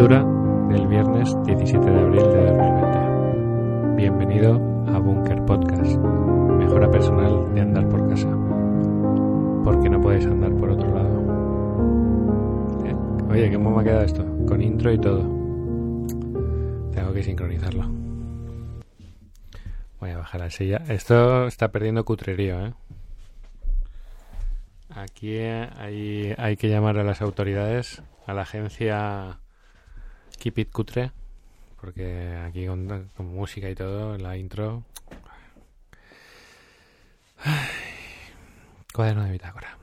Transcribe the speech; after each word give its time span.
Lectura 0.00 0.24
del 0.70 0.86
viernes 0.86 1.36
17 1.44 1.90
de 1.90 2.00
abril 2.00 2.22
de 2.22 2.46
2020. 2.46 3.96
Bienvenido 3.96 4.54
a 4.86 4.98
Bunker 4.98 5.44
Podcast, 5.44 5.98
mejora 6.56 6.90
personal 6.90 7.54
de 7.54 7.60
andar 7.60 7.86
por 7.86 8.08
casa. 8.08 8.30
Porque 9.62 9.90
no 9.90 10.00
podéis 10.00 10.24
andar 10.24 10.56
por 10.56 10.70
otro 10.70 10.94
lado. 10.94 11.20
¿Eh? 12.86 12.96
Oye, 13.30 13.52
¿cómo 13.52 13.72
me 13.72 13.82
ha 13.82 13.84
quedado 13.84 14.04
esto? 14.04 14.24
Con 14.46 14.62
intro 14.62 14.90
y 14.90 14.98
todo. 14.98 15.20
Tengo 16.94 17.12
que 17.12 17.22
sincronizarlo. 17.22 17.86
Voy 20.00 20.12
a 20.12 20.16
bajar 20.16 20.40
la 20.40 20.48
silla. 20.48 20.78
Esto 20.88 21.46
está 21.46 21.68
perdiendo 21.72 22.06
cutrerío, 22.06 22.68
¿eh? 22.68 22.72
Aquí 24.88 25.36
hay, 25.36 26.34
hay 26.38 26.56
que 26.56 26.70
llamar 26.70 26.96
a 26.96 27.04
las 27.04 27.20
autoridades, 27.20 28.02
a 28.26 28.32
la 28.32 28.40
agencia 28.42 29.40
Keep 30.40 30.58
It 30.58 30.70
Cutre, 30.72 31.12
porque 31.78 32.34
aquí 32.46 32.66
con, 32.66 33.10
música 33.18 33.68
y 33.68 33.74
todo, 33.74 34.16
la 34.16 34.38
intro. 34.38 34.84
Ay, 37.36 37.68
cuaderno 38.94 39.24
de 39.24 39.32
bitácora. 39.32 39.76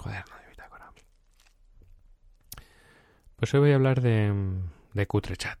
Cuaderno 0.00 0.36
de 0.36 0.48
bitácora. 0.48 0.92
Pues 3.34 3.52
hoy 3.52 3.60
voy 3.60 3.72
a 3.72 3.74
hablar 3.74 4.00
de, 4.00 4.32
de 4.94 5.06
Cutre 5.08 5.36
Chat. 5.36 5.58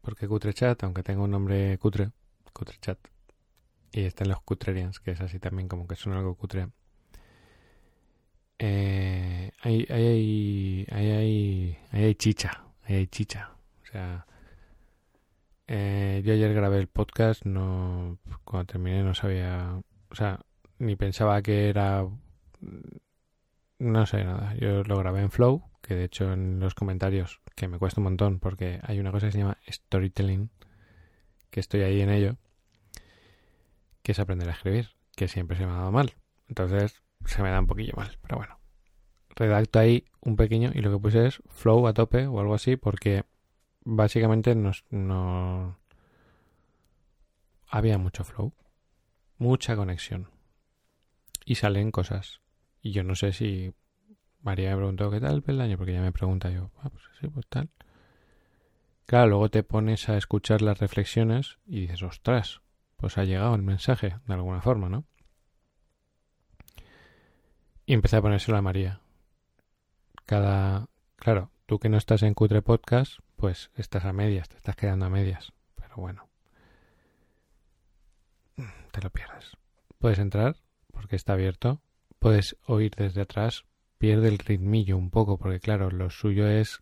Porque 0.00 0.28
Cutre 0.28 0.54
Chat, 0.54 0.84
aunque 0.84 1.02
tenga 1.02 1.22
un 1.22 1.32
nombre 1.32 1.76
cutre, 1.78 2.12
Cutre 2.52 2.78
Chat, 2.80 2.98
y 3.90 4.04
está 4.04 4.22
en 4.22 4.30
los 4.30 4.42
Cutrerians, 4.42 5.00
que 5.00 5.10
es 5.10 5.20
así 5.20 5.40
también 5.40 5.66
como 5.66 5.88
que 5.88 5.96
suena 5.96 6.20
algo 6.20 6.36
cutre 6.36 6.68
eh, 8.60 9.50
hay, 9.62 9.86
hay, 9.90 10.86
hay, 10.92 11.76
hay, 11.90 12.14
chicha, 12.14 12.14
hay 12.14 12.14
chicha. 12.14 12.69
O 13.82 13.86
sea, 13.86 14.26
eh, 15.68 16.22
yo 16.24 16.32
ayer 16.32 16.52
grabé 16.52 16.78
el 16.78 16.88
podcast, 16.88 17.44
no, 17.44 18.18
cuando 18.44 18.72
terminé 18.72 19.02
no 19.02 19.14
sabía, 19.14 19.80
o 20.10 20.14
sea, 20.14 20.40
ni 20.78 20.96
pensaba 20.96 21.42
que 21.42 21.68
era, 21.68 22.04
no 23.78 24.06
sé 24.06 24.24
nada. 24.24 24.54
Yo 24.56 24.82
lo 24.82 24.98
grabé 24.98 25.20
en 25.20 25.30
Flow, 25.30 25.62
que 25.80 25.94
de 25.94 26.04
hecho 26.04 26.32
en 26.32 26.58
los 26.58 26.74
comentarios, 26.74 27.40
que 27.54 27.68
me 27.68 27.78
cuesta 27.78 28.00
un 28.00 28.04
montón, 28.04 28.40
porque 28.40 28.80
hay 28.82 28.98
una 28.98 29.12
cosa 29.12 29.26
que 29.26 29.32
se 29.32 29.38
llama 29.38 29.58
storytelling, 29.68 30.50
que 31.50 31.60
estoy 31.60 31.82
ahí 31.82 32.00
en 32.00 32.10
ello, 32.10 32.36
que 34.02 34.12
es 34.12 34.18
aprender 34.18 34.48
a 34.48 34.52
escribir, 34.52 34.90
que 35.14 35.28
siempre 35.28 35.56
se 35.56 35.66
me 35.66 35.72
ha 35.72 35.76
dado 35.76 35.92
mal. 35.92 36.14
Entonces, 36.48 37.02
se 37.26 37.42
me 37.42 37.50
da 37.50 37.60
un 37.60 37.66
poquillo 37.66 37.94
mal, 37.96 38.18
pero 38.22 38.36
bueno. 38.36 38.59
Redacto 39.36 39.78
ahí 39.78 40.04
un 40.20 40.36
pequeño 40.36 40.70
y 40.74 40.80
lo 40.80 40.90
que 40.90 40.98
puse 40.98 41.26
es 41.26 41.42
flow 41.48 41.86
a 41.86 41.94
tope 41.94 42.26
o 42.26 42.40
algo 42.40 42.54
así 42.54 42.76
porque 42.76 43.24
básicamente 43.84 44.54
no 44.54 45.78
había 47.68 47.98
mucho 47.98 48.24
flow, 48.24 48.52
mucha 49.38 49.76
conexión 49.76 50.28
y 51.44 51.54
salen 51.56 51.90
cosas. 51.90 52.40
Y 52.82 52.92
yo 52.92 53.04
no 53.04 53.14
sé 53.14 53.32
si 53.32 53.72
María 54.42 54.70
me 54.70 54.76
preguntó 54.76 55.10
qué 55.10 55.20
tal 55.20 55.34
el 55.34 55.42
peldaño 55.42 55.76
porque 55.76 55.92
ya 55.92 56.00
me 56.00 56.12
pregunta 56.12 56.50
yo, 56.50 56.70
ah, 56.82 56.90
pues 56.90 57.04
sí, 57.20 57.28
pues 57.28 57.46
tal. 57.48 57.70
Claro, 59.06 59.30
luego 59.30 59.50
te 59.50 59.62
pones 59.62 60.08
a 60.08 60.16
escuchar 60.16 60.62
las 60.62 60.78
reflexiones 60.78 61.58
y 61.66 61.80
dices, 61.80 62.02
ostras, 62.02 62.60
pues 62.96 63.18
ha 63.18 63.24
llegado 63.24 63.54
el 63.54 63.62
mensaje 63.62 64.16
de 64.26 64.34
alguna 64.34 64.60
forma, 64.60 64.88
¿no? 64.88 65.04
Y 67.86 67.94
empecé 67.94 68.16
a 68.16 68.22
ponérselo 68.22 68.56
a 68.56 68.62
María. 68.62 69.00
Cada. 70.30 70.86
Claro, 71.16 71.50
tú 71.66 71.80
que 71.80 71.88
no 71.88 71.96
estás 71.96 72.22
en 72.22 72.34
Cutre 72.34 72.62
Podcast, 72.62 73.18
pues 73.34 73.72
estás 73.74 74.04
a 74.04 74.12
medias, 74.12 74.48
te 74.48 74.58
estás 74.58 74.76
quedando 74.76 75.06
a 75.06 75.10
medias. 75.10 75.52
Pero 75.74 75.96
bueno. 75.96 76.28
Te 78.92 79.00
lo 79.02 79.10
pierdes. 79.10 79.56
Puedes 79.98 80.20
entrar, 80.20 80.54
porque 80.92 81.16
está 81.16 81.32
abierto. 81.32 81.82
Puedes 82.20 82.56
oír 82.64 82.92
desde 82.96 83.22
atrás. 83.22 83.64
Pierde 83.98 84.28
el 84.28 84.38
ritmillo 84.38 84.96
un 84.96 85.10
poco, 85.10 85.36
porque 85.36 85.58
claro, 85.58 85.90
lo 85.90 86.10
suyo 86.10 86.46
es 86.46 86.78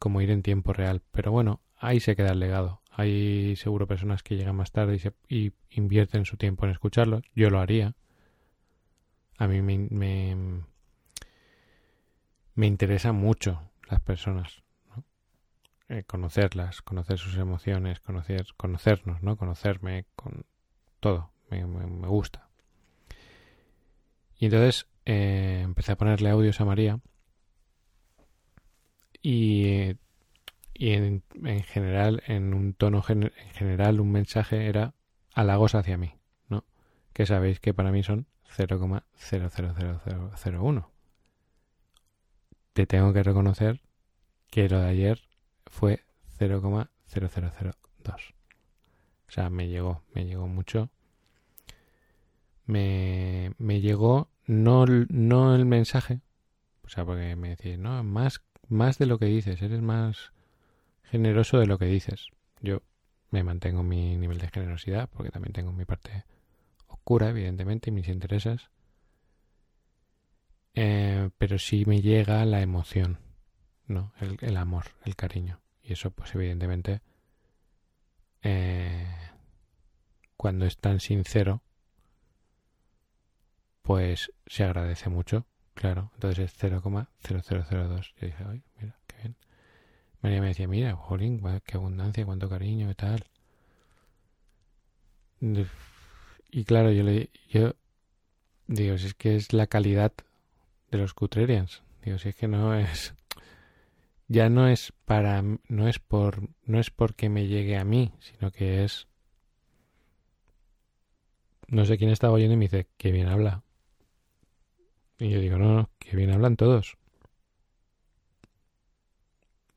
como 0.00 0.20
ir 0.20 0.32
en 0.32 0.42
tiempo 0.42 0.72
real. 0.72 1.00
Pero 1.12 1.30
bueno, 1.30 1.60
ahí 1.76 2.00
se 2.00 2.16
queda 2.16 2.32
el 2.32 2.40
legado. 2.40 2.82
Hay 2.90 3.54
seguro 3.54 3.86
personas 3.86 4.24
que 4.24 4.34
llegan 4.34 4.56
más 4.56 4.72
tarde 4.72 4.96
y, 4.96 4.98
se, 4.98 5.12
y 5.28 5.52
invierten 5.70 6.24
su 6.24 6.36
tiempo 6.36 6.66
en 6.66 6.72
escucharlo. 6.72 7.22
Yo 7.32 7.48
lo 7.48 7.60
haría 7.60 7.94
a 9.38 9.46
mí 9.46 9.62
me, 9.62 9.78
me, 9.78 10.64
me 12.58 12.66
interesa 12.66 13.12
mucho 13.12 13.70
las 13.88 14.00
personas, 14.00 14.64
¿no? 14.88 15.04
Eh, 15.88 16.02
conocerlas, 16.04 16.82
conocer 16.82 17.16
sus 17.16 17.36
emociones, 17.36 18.00
conocer, 18.00 18.46
conocernos, 18.56 19.22
¿no? 19.22 19.36
Conocerme 19.36 20.06
con 20.16 20.44
todo, 20.98 21.30
me, 21.50 21.64
me, 21.64 22.08
gusta. 22.08 22.48
Y 24.40 24.46
entonces 24.46 24.88
eh, 25.04 25.60
empecé 25.62 25.92
a 25.92 25.96
ponerle 25.96 26.30
audios 26.30 26.60
a 26.60 26.64
María 26.64 26.98
y, 29.22 29.94
y 30.74 30.90
en, 30.94 31.22
en, 31.44 31.62
general, 31.62 32.24
en 32.26 32.54
un 32.54 32.74
tono 32.74 33.04
en 33.06 33.30
general, 33.52 34.00
un 34.00 34.10
mensaje 34.10 34.66
era 34.66 34.94
halagos 35.32 35.76
hacia 35.76 35.96
mí, 35.96 36.16
¿no? 36.48 36.64
Que 37.12 37.24
sabéis 37.24 37.60
que 37.60 37.72
para 37.72 37.92
mí 37.92 38.02
son 38.02 38.26
0,00001. 38.48 40.97
Te 42.78 42.86
tengo 42.86 43.12
que 43.12 43.24
reconocer 43.24 43.80
que 44.52 44.68
lo 44.68 44.78
de 44.78 44.86
ayer 44.86 45.20
fue 45.66 46.04
0,0002. 46.38 47.74
O 49.26 49.32
sea, 49.32 49.50
me 49.50 49.66
llegó, 49.66 50.04
me 50.14 50.26
llegó 50.26 50.46
mucho. 50.46 50.88
Me, 52.66 53.50
me 53.58 53.80
llegó 53.80 54.30
no, 54.46 54.86
no 54.86 55.56
el 55.56 55.64
mensaje, 55.64 56.20
o 56.84 56.88
sea, 56.88 57.04
porque 57.04 57.34
me 57.34 57.48
decís, 57.48 57.80
no, 57.80 58.04
más, 58.04 58.42
más 58.68 58.96
de 58.98 59.06
lo 59.06 59.18
que 59.18 59.26
dices, 59.26 59.60
eres 59.60 59.82
más 59.82 60.32
generoso 61.02 61.58
de 61.58 61.66
lo 61.66 61.78
que 61.78 61.86
dices. 61.86 62.28
Yo 62.60 62.82
me 63.32 63.42
mantengo 63.42 63.82
mi 63.82 64.16
nivel 64.16 64.38
de 64.38 64.50
generosidad 64.50 65.10
porque 65.12 65.32
también 65.32 65.52
tengo 65.52 65.72
mi 65.72 65.84
parte 65.84 66.26
cura, 67.02 67.30
evidentemente, 67.30 67.90
y 67.90 67.92
mis 67.92 68.06
intereses. 68.06 68.70
Eh, 70.80 71.30
pero 71.38 71.58
sí 71.58 71.84
me 71.86 72.00
llega 72.00 72.44
la 72.44 72.62
emoción, 72.62 73.18
¿no? 73.88 74.12
El, 74.20 74.56
amor, 74.56 74.84
el 75.04 75.16
cariño. 75.16 75.60
Y 75.82 75.94
eso, 75.94 76.12
pues 76.12 76.32
evidentemente, 76.36 77.00
eh, 78.42 79.08
cuando 80.36 80.66
es 80.66 80.78
tan 80.78 81.00
sincero, 81.00 81.62
pues 83.82 84.32
se 84.46 84.62
agradece 84.62 85.10
mucho, 85.10 85.46
claro. 85.74 86.12
Entonces 86.14 86.44
es 86.44 86.56
0,0002. 86.62 88.14
Yo 88.20 88.26
dije, 88.28 88.44
ay, 88.46 88.62
mira, 88.80 88.96
qué 89.08 89.16
bien. 89.16 89.36
María 90.22 90.40
me 90.40 90.46
decía, 90.46 90.68
mira, 90.68 90.94
jolín, 90.94 91.42
qué 91.64 91.76
abundancia, 91.76 92.24
cuánto 92.24 92.48
cariño, 92.48 92.86
qué 92.86 92.94
tal. 92.94 93.24
Y 96.52 96.64
claro, 96.64 96.92
yo 96.92 97.02
le 97.02 97.30
yo 97.50 97.74
digo, 98.68 98.94
es 98.94 99.14
que 99.14 99.34
es 99.34 99.52
la 99.52 99.66
calidad 99.66 100.12
de 100.90 100.98
los 100.98 101.14
Cutrerians. 101.14 101.82
Digo, 102.04 102.18
si 102.18 102.30
es 102.30 102.34
que 102.34 102.48
no 102.48 102.74
es 102.74 103.14
ya 104.28 104.48
no 104.48 104.68
es 104.68 104.92
para 105.04 105.42
no 105.42 105.88
es 105.88 105.98
por 105.98 106.48
no 106.64 106.78
es 106.78 106.90
porque 106.90 107.28
me 107.28 107.46
llegue 107.46 107.76
a 107.76 107.84
mí, 107.84 108.12
sino 108.20 108.50
que 108.50 108.84
es 108.84 109.08
no 111.68 111.84
sé 111.84 111.98
quién 111.98 112.10
estaba 112.10 112.32
oyendo 112.32 112.54
y 112.54 112.56
me 112.56 112.64
dice, 112.64 112.88
que 112.96 113.12
bien 113.12 113.28
habla. 113.28 113.62
Y 115.18 115.30
yo 115.30 115.40
digo, 115.40 115.58
no, 115.58 115.74
no, 115.74 115.90
que 115.98 116.16
bien 116.16 116.30
hablan 116.30 116.56
todos. 116.56 116.96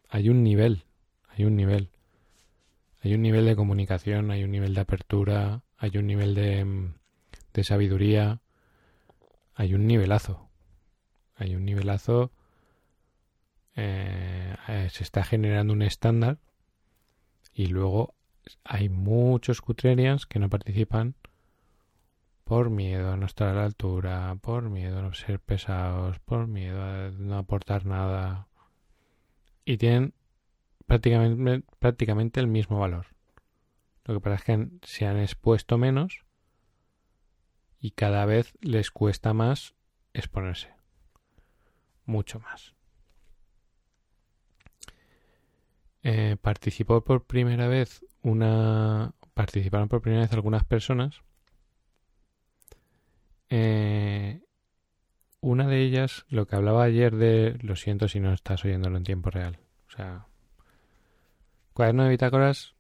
Hay 0.07 0.30
un 0.30 0.44
nivel, 0.44 0.86
hay 1.30 1.45
un 1.45 1.56
nivel. 1.56 1.89
Hay 3.01 3.13
un 3.13 3.21
nivel 3.21 3.45
de 3.45 3.56
comunicación, 3.56 4.31
hay 4.31 4.44
un 4.44 4.51
nivel 4.51 4.74
de 4.74 4.81
apertura, 4.81 5.63
hay 5.77 5.97
un 5.97 6.07
nivel 6.07 6.36
de, 6.36 6.63
mm, 6.63 6.94
de 7.53 7.63
sabiduría, 7.63 8.39
hay 9.56 9.74
un 9.74 9.88
nivelazo. 9.88 10.50
Hay 11.41 11.55
un 11.55 11.65
nivelazo. 11.65 12.31
Eh, 13.75 14.55
eh, 14.67 14.89
se 14.91 15.03
está 15.03 15.23
generando 15.23 15.73
un 15.73 15.81
estándar 15.81 16.38
y 17.53 17.67
luego 17.67 18.13
hay 18.63 18.89
muchos 18.89 19.61
cutrerians 19.61 20.25
que 20.27 20.39
no 20.39 20.49
participan 20.49 21.15
por 22.43 22.69
miedo 22.69 23.11
a 23.11 23.17
no 23.17 23.25
estar 23.25 23.47
a 23.47 23.53
la 23.53 23.65
altura, 23.65 24.38
por 24.41 24.69
miedo 24.69 24.99
a 24.99 25.01
no 25.01 25.13
ser 25.13 25.39
pesados, 25.39 26.19
por 26.19 26.47
miedo 26.47 26.83
a 26.83 27.09
no 27.11 27.38
aportar 27.38 27.85
nada. 27.85 28.47
Y 29.65 29.77
tienen 29.77 30.13
prácticamente, 30.85 31.65
prácticamente 31.79 32.39
el 32.39 32.47
mismo 32.47 32.79
valor. 32.79 33.07
Lo 34.05 34.13
que 34.13 34.19
pasa 34.19 34.35
es 34.35 34.43
que 34.43 34.69
se 34.83 35.07
han 35.07 35.17
expuesto 35.17 35.79
menos 35.79 36.23
y 37.79 37.91
cada 37.91 38.25
vez 38.25 38.53
les 38.61 38.91
cuesta 38.91 39.33
más 39.33 39.73
exponerse. 40.13 40.81
Mucho 42.12 42.40
más. 42.42 42.74
eh, 46.04 46.38
participó 46.42 47.02
por 47.04 47.25
primera 47.25 47.68
vez 47.68 48.06
una 48.22 49.13
participaron 49.34 49.88
por 49.88 50.02
primera 50.02 50.24
vez 50.24 50.34
algunas 50.34 50.63
personas 50.63 51.22
eh, 53.50 54.42
una 55.42 55.68
de 55.68 55.81
ellas 55.81 56.25
lo 56.30 56.48
que 56.48 56.56
hablaba 56.56 56.84
ayer 56.84 57.16
de 57.16 57.58
lo 57.62 57.75
siento 57.75 58.08
si 58.08 58.19
no 58.19 58.34
estás 58.34 58.63
oyéndolo 58.66 58.98
en 58.98 59.04
tiempo 59.04 59.30
real 59.30 59.60
o 59.88 59.92
sea 59.92 60.25
cuaderno 61.74 62.04
de 62.04 62.10
bitácoras 62.10 62.75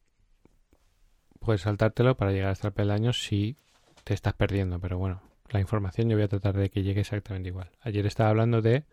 puedes 1.39 1.61
saltártelo 1.61 2.17
para 2.17 2.31
llegar 2.31 2.51
hasta 2.51 2.67
el 2.69 2.73
peldaño 2.73 3.13
si 3.13 3.55
te 4.03 4.13
estás 4.13 4.33
perdiendo 4.33 4.79
pero 4.79 4.97
bueno 4.97 5.21
la 5.49 5.59
información 5.59 6.09
yo 6.09 6.15
voy 6.15 6.23
a 6.23 6.29
tratar 6.29 6.55
de 6.57 6.69
que 6.69 6.83
llegue 6.83 7.01
exactamente 7.01 7.49
igual 7.49 7.69
ayer 7.81 8.05
estaba 8.05 8.29
hablando 8.29 8.61
de 8.61 8.85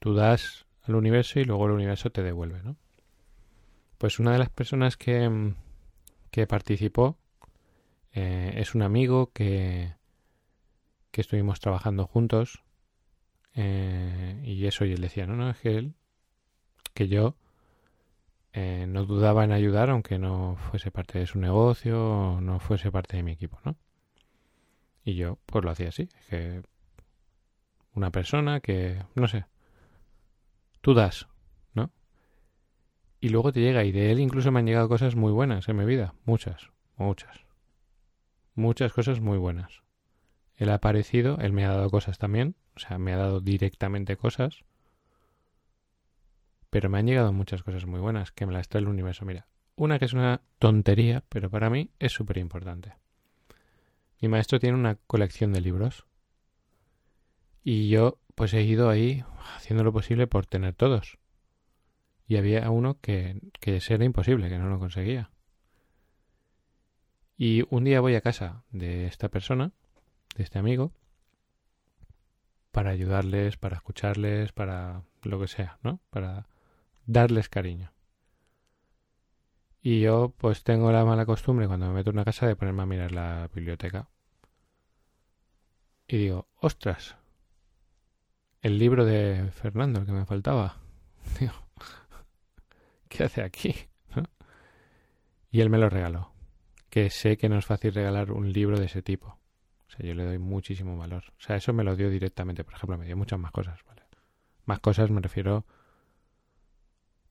tú 0.00 0.14
das 0.14 0.66
al 0.82 0.96
universo 0.96 1.38
y 1.38 1.44
luego 1.44 1.66
el 1.66 1.72
universo 1.72 2.10
te 2.10 2.22
devuelve, 2.22 2.62
¿no? 2.62 2.76
Pues 3.98 4.18
una 4.18 4.32
de 4.32 4.38
las 4.38 4.50
personas 4.50 4.96
que, 4.96 5.28
mm, 5.28 5.54
que 6.30 6.46
participó 6.46 7.18
eh, 8.12 8.54
es 8.56 8.74
un 8.74 8.82
amigo 8.82 9.30
que, 9.32 9.94
que 11.10 11.20
estuvimos 11.20 11.60
trabajando 11.60 12.06
juntos 12.06 12.64
eh, 13.54 14.40
y 14.44 14.66
eso 14.66 14.84
y 14.84 14.92
él 14.92 15.00
decía, 15.00 15.26
no, 15.26 15.36
no, 15.36 15.50
es 15.50 15.58
que 15.58 15.76
él, 15.76 15.94
que 16.94 17.08
yo 17.08 17.36
eh, 18.52 18.86
no 18.88 19.04
dudaba 19.04 19.44
en 19.44 19.52
ayudar 19.52 19.90
aunque 19.90 20.18
no 20.18 20.56
fuese 20.70 20.90
parte 20.90 21.18
de 21.18 21.26
su 21.26 21.38
negocio 21.38 22.02
o 22.02 22.40
no 22.40 22.58
fuese 22.58 22.90
parte 22.90 23.16
de 23.16 23.22
mi 23.22 23.32
equipo, 23.32 23.60
¿no? 23.64 23.76
Y 25.04 25.14
yo 25.14 25.38
pues 25.46 25.64
lo 25.64 25.70
hacía 25.70 25.88
así, 25.88 26.08
que 26.28 26.62
una 27.94 28.10
persona 28.10 28.60
que, 28.60 29.02
no 29.14 29.28
sé, 29.28 29.44
tú 30.80 30.94
das, 30.94 31.28
¿no? 31.74 31.90
Y 33.20 33.28
luego 33.28 33.52
te 33.52 33.60
llega, 33.60 33.84
y 33.84 33.92
de 33.92 34.10
él 34.10 34.20
incluso 34.20 34.50
me 34.50 34.60
han 34.60 34.66
llegado 34.66 34.88
cosas 34.88 35.16
muy 35.16 35.32
buenas 35.32 35.68
en 35.68 35.76
mi 35.76 35.84
vida, 35.84 36.14
muchas, 36.24 36.70
muchas, 36.96 37.44
muchas 38.54 38.92
cosas 38.92 39.20
muy 39.20 39.38
buenas. 39.38 39.82
Él 40.56 40.70
ha 40.70 40.74
aparecido, 40.74 41.38
él 41.38 41.52
me 41.52 41.64
ha 41.64 41.70
dado 41.70 41.90
cosas 41.90 42.18
también, 42.18 42.54
o 42.76 42.78
sea, 42.78 42.98
me 42.98 43.12
ha 43.12 43.16
dado 43.16 43.40
directamente 43.40 44.16
cosas, 44.16 44.64
pero 46.70 46.88
me 46.88 46.98
han 46.98 47.06
llegado 47.06 47.32
muchas 47.32 47.62
cosas 47.62 47.86
muy 47.86 48.00
buenas 48.00 48.30
que 48.30 48.46
me 48.46 48.52
las 48.52 48.68
trae 48.68 48.82
el 48.82 48.88
universo. 48.88 49.24
Mira, 49.24 49.48
una 49.74 49.98
que 49.98 50.04
es 50.04 50.12
una 50.12 50.42
tontería, 50.58 51.24
pero 51.28 51.50
para 51.50 51.70
mí 51.70 51.90
es 51.98 52.12
súper 52.12 52.38
importante. 52.38 52.94
Mi 54.20 54.28
maestro 54.28 54.60
tiene 54.60 54.76
una 54.76 54.96
colección 55.06 55.52
de 55.52 55.62
libros 55.62 56.06
y 57.64 57.88
yo 57.88 58.18
pues 58.40 58.54
he 58.54 58.62
ido 58.62 58.88
ahí 58.88 59.22
haciendo 59.54 59.84
lo 59.84 59.92
posible 59.92 60.26
por 60.26 60.46
tener 60.46 60.72
todos. 60.72 61.18
Y 62.26 62.38
había 62.38 62.70
uno 62.70 62.98
que, 62.98 63.38
que 63.60 63.82
era 63.86 64.02
imposible, 64.02 64.48
que 64.48 64.56
no 64.56 64.70
lo 64.70 64.78
conseguía. 64.78 65.30
Y 67.36 67.66
un 67.68 67.84
día 67.84 68.00
voy 68.00 68.14
a 68.14 68.22
casa 68.22 68.64
de 68.70 69.04
esta 69.04 69.28
persona, 69.28 69.72
de 70.36 70.44
este 70.44 70.58
amigo, 70.58 70.94
para 72.72 72.88
ayudarles, 72.88 73.58
para 73.58 73.76
escucharles, 73.76 74.52
para 74.52 75.02
lo 75.22 75.38
que 75.38 75.46
sea, 75.46 75.78
¿no? 75.82 76.00
Para 76.08 76.46
darles 77.04 77.50
cariño. 77.50 77.92
Y 79.82 80.00
yo 80.00 80.32
pues 80.38 80.64
tengo 80.64 80.90
la 80.92 81.04
mala 81.04 81.26
costumbre 81.26 81.66
cuando 81.66 81.88
me 81.88 81.92
meto 81.92 82.08
en 82.08 82.16
una 82.16 82.24
casa 82.24 82.46
de 82.46 82.56
ponerme 82.56 82.84
a 82.84 82.86
mirar 82.86 83.12
la 83.12 83.50
biblioteca. 83.52 84.08
Y 86.08 86.16
digo, 86.16 86.48
ostras, 86.56 87.19
el 88.62 88.78
libro 88.78 89.04
de 89.04 89.50
Fernando, 89.52 90.00
el 90.00 90.06
que 90.06 90.12
me 90.12 90.26
faltaba. 90.26 90.76
Digo, 91.40 91.52
¿qué 93.08 93.24
hace 93.24 93.42
aquí? 93.42 93.74
Y 95.52 95.60
él 95.60 95.68
me 95.68 95.78
lo 95.78 95.90
regaló. 95.90 96.32
Que 96.90 97.10
sé 97.10 97.36
que 97.36 97.48
no 97.48 97.58
es 97.58 97.66
fácil 97.66 97.92
regalar 97.92 98.30
un 98.30 98.52
libro 98.52 98.78
de 98.78 98.86
ese 98.86 99.02
tipo. 99.02 99.26
O 99.88 99.90
sea, 99.90 100.06
yo 100.06 100.14
le 100.14 100.24
doy 100.24 100.38
muchísimo 100.38 100.96
valor. 100.96 101.24
O 101.38 101.40
sea, 101.40 101.56
eso 101.56 101.72
me 101.72 101.82
lo 101.82 101.96
dio 101.96 102.08
directamente. 102.08 102.62
Por 102.62 102.74
ejemplo, 102.74 102.96
me 102.96 103.06
dio 103.06 103.16
muchas 103.16 103.40
más 103.40 103.50
cosas. 103.50 103.80
¿vale? 103.84 104.02
Más 104.66 104.78
cosas 104.78 105.10
me 105.10 105.20
refiero... 105.20 105.66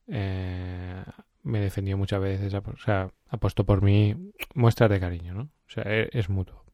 Eh, 0.06 1.02
me 1.42 1.60
defendió 1.60 1.96
muchas 1.96 2.20
veces. 2.20 2.52
O 2.52 2.76
sea, 2.76 3.10
apostó 3.28 3.64
por 3.64 3.80
mí 3.80 4.32
muestras 4.54 4.90
de 4.90 5.00
cariño, 5.00 5.32
¿no? 5.32 5.42
O 5.42 5.70
sea, 5.70 5.84
e, 5.86 6.10
es 6.12 6.28
mutuo. 6.28 6.64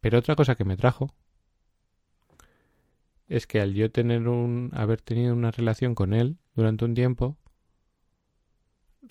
Pero 0.00 0.18
otra 0.18 0.34
cosa 0.34 0.56
que 0.56 0.64
me 0.64 0.76
trajo 0.76 1.14
es 3.28 3.46
que 3.46 3.60
al 3.60 3.74
yo 3.74 3.90
tener 3.90 4.28
un 4.28 4.70
haber 4.74 5.00
tenido 5.00 5.34
una 5.34 5.50
relación 5.50 5.94
con 5.94 6.12
él 6.12 6.38
durante 6.54 6.84
un 6.84 6.94
tiempo 6.94 7.36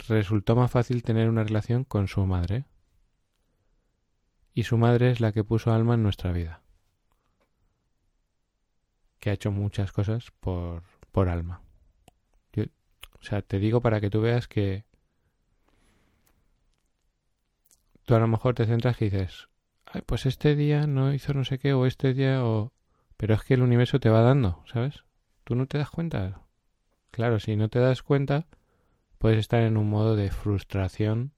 resultó 0.08 0.56
más 0.56 0.72
fácil 0.72 1.04
tener 1.04 1.30
una 1.30 1.44
relación 1.44 1.84
con 1.84 2.08
su 2.08 2.26
madre. 2.26 2.66
Y 4.54 4.64
su 4.64 4.78
madre 4.78 5.12
es 5.12 5.20
la 5.20 5.32
que 5.32 5.44
puso 5.44 5.72
alma 5.72 5.96
en 5.96 6.04
nuestra 6.04 6.32
vida. 6.32 6.62
Que 9.20 9.32
ha 9.32 9.34
hecho 9.34 9.52
muchas 9.52 9.92
cosas 9.92 10.32
por 10.40 10.84
por 11.12 11.30
alma. 11.30 11.62
O 12.56 13.26
sea 13.26 13.42
te 13.42 13.58
digo 13.58 13.80
para 13.80 14.02
que 14.02 14.10
tú 14.10 14.20
veas 14.20 14.50
que 14.50 14.84
tú 18.04 18.16
a 18.16 18.20
lo 18.20 18.28
mejor 18.28 18.54
te 18.54 18.66
centras 18.66 19.02
y 19.02 19.06
dices 19.06 19.48
Ay, 19.86 20.02
pues 20.06 20.26
este 20.26 20.56
día 20.56 20.88
no 20.88 21.14
hizo 21.14 21.34
no 21.34 21.46
sé 21.46 21.58
qué 21.58 21.72
o 21.74 21.86
este 21.86 22.14
día 22.14 22.44
o 22.44 22.74
pero 23.24 23.36
es 23.36 23.44
que 23.44 23.54
el 23.54 23.62
universo 23.62 24.02
te 24.02 24.10
va 24.10 24.20
dando, 24.20 24.62
¿sabes? 24.66 25.06
¿Tú 25.46 25.56
no 25.56 25.66
te 25.66 25.78
das 25.78 25.90
cuenta? 25.90 26.42
Claro, 27.10 27.40
si 27.40 27.56
no 27.56 27.70
te 27.70 27.80
das 27.80 28.04
cuenta, 28.04 28.48
puedes 29.18 29.40
estar 29.40 29.62
en 29.62 29.78
un 29.78 29.90
modo 29.90 30.18
de 30.18 30.30
frustración. 30.30 31.32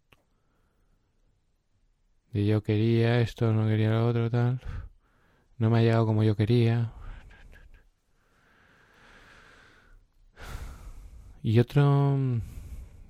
De 2.34 2.44
yo 2.44 2.64
quería 2.64 3.22
esto, 3.22 3.54
no 3.54 3.68
quería 3.68 3.92
lo 3.92 4.08
otro, 4.08 4.32
tal. 4.32 4.62
No 5.60 5.70
me 5.70 5.78
ha 5.78 5.82
llegado 5.84 6.08
como 6.08 6.24
yo 6.24 6.36
quería. 6.36 6.92
Y 11.44 11.60
otro... 11.60 12.18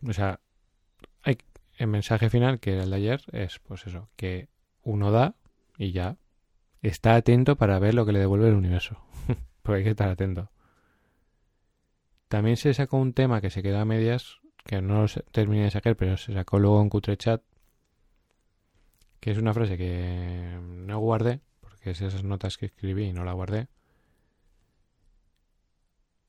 O 0.05 0.11
sea, 0.11 0.41
el 1.23 1.87
mensaje 1.87 2.29
final, 2.29 2.59
que 2.59 2.73
era 2.73 2.83
el 2.83 2.89
de 2.89 2.95
ayer, 2.97 3.21
es 3.31 3.57
pues 3.59 3.87
eso, 3.87 4.09
que 4.17 4.49
uno 4.83 5.11
da 5.11 5.33
y 5.77 5.93
ya 5.93 6.17
está 6.87 7.15
atento 7.15 7.55
para 7.55 7.79
ver 7.79 7.93
lo 7.93 8.05
que 8.05 8.11
le 8.11 8.19
devuelve 8.19 8.47
el 8.47 8.55
universo. 8.55 8.97
Porque 9.63 9.79
hay 9.79 9.83
que 9.83 9.89
estar 9.91 10.09
atento. 10.09 10.51
También 12.27 12.57
se 12.57 12.73
sacó 12.73 12.97
un 12.97 13.13
tema 13.13 13.41
que 13.41 13.49
se 13.49 13.63
quedó 13.63 13.79
a 13.79 13.85
medias, 13.85 14.39
que 14.65 14.81
no 14.81 15.05
terminé 15.31 15.63
de 15.63 15.71
sacar, 15.71 15.95
pero 15.95 16.17
se 16.17 16.33
sacó 16.33 16.59
luego 16.59 16.81
en 16.81 16.89
Cutrechat, 16.89 17.41
que 19.19 19.31
es 19.31 19.37
una 19.37 19.53
frase 19.53 19.77
que 19.77 20.59
no 20.61 20.99
guardé, 20.99 21.41
porque 21.61 21.91
es 21.91 22.01
esas 22.01 22.23
notas 22.23 22.57
que 22.57 22.67
escribí 22.67 23.05
y 23.05 23.13
no 23.13 23.23
la 23.23 23.33
guardé. 23.33 23.67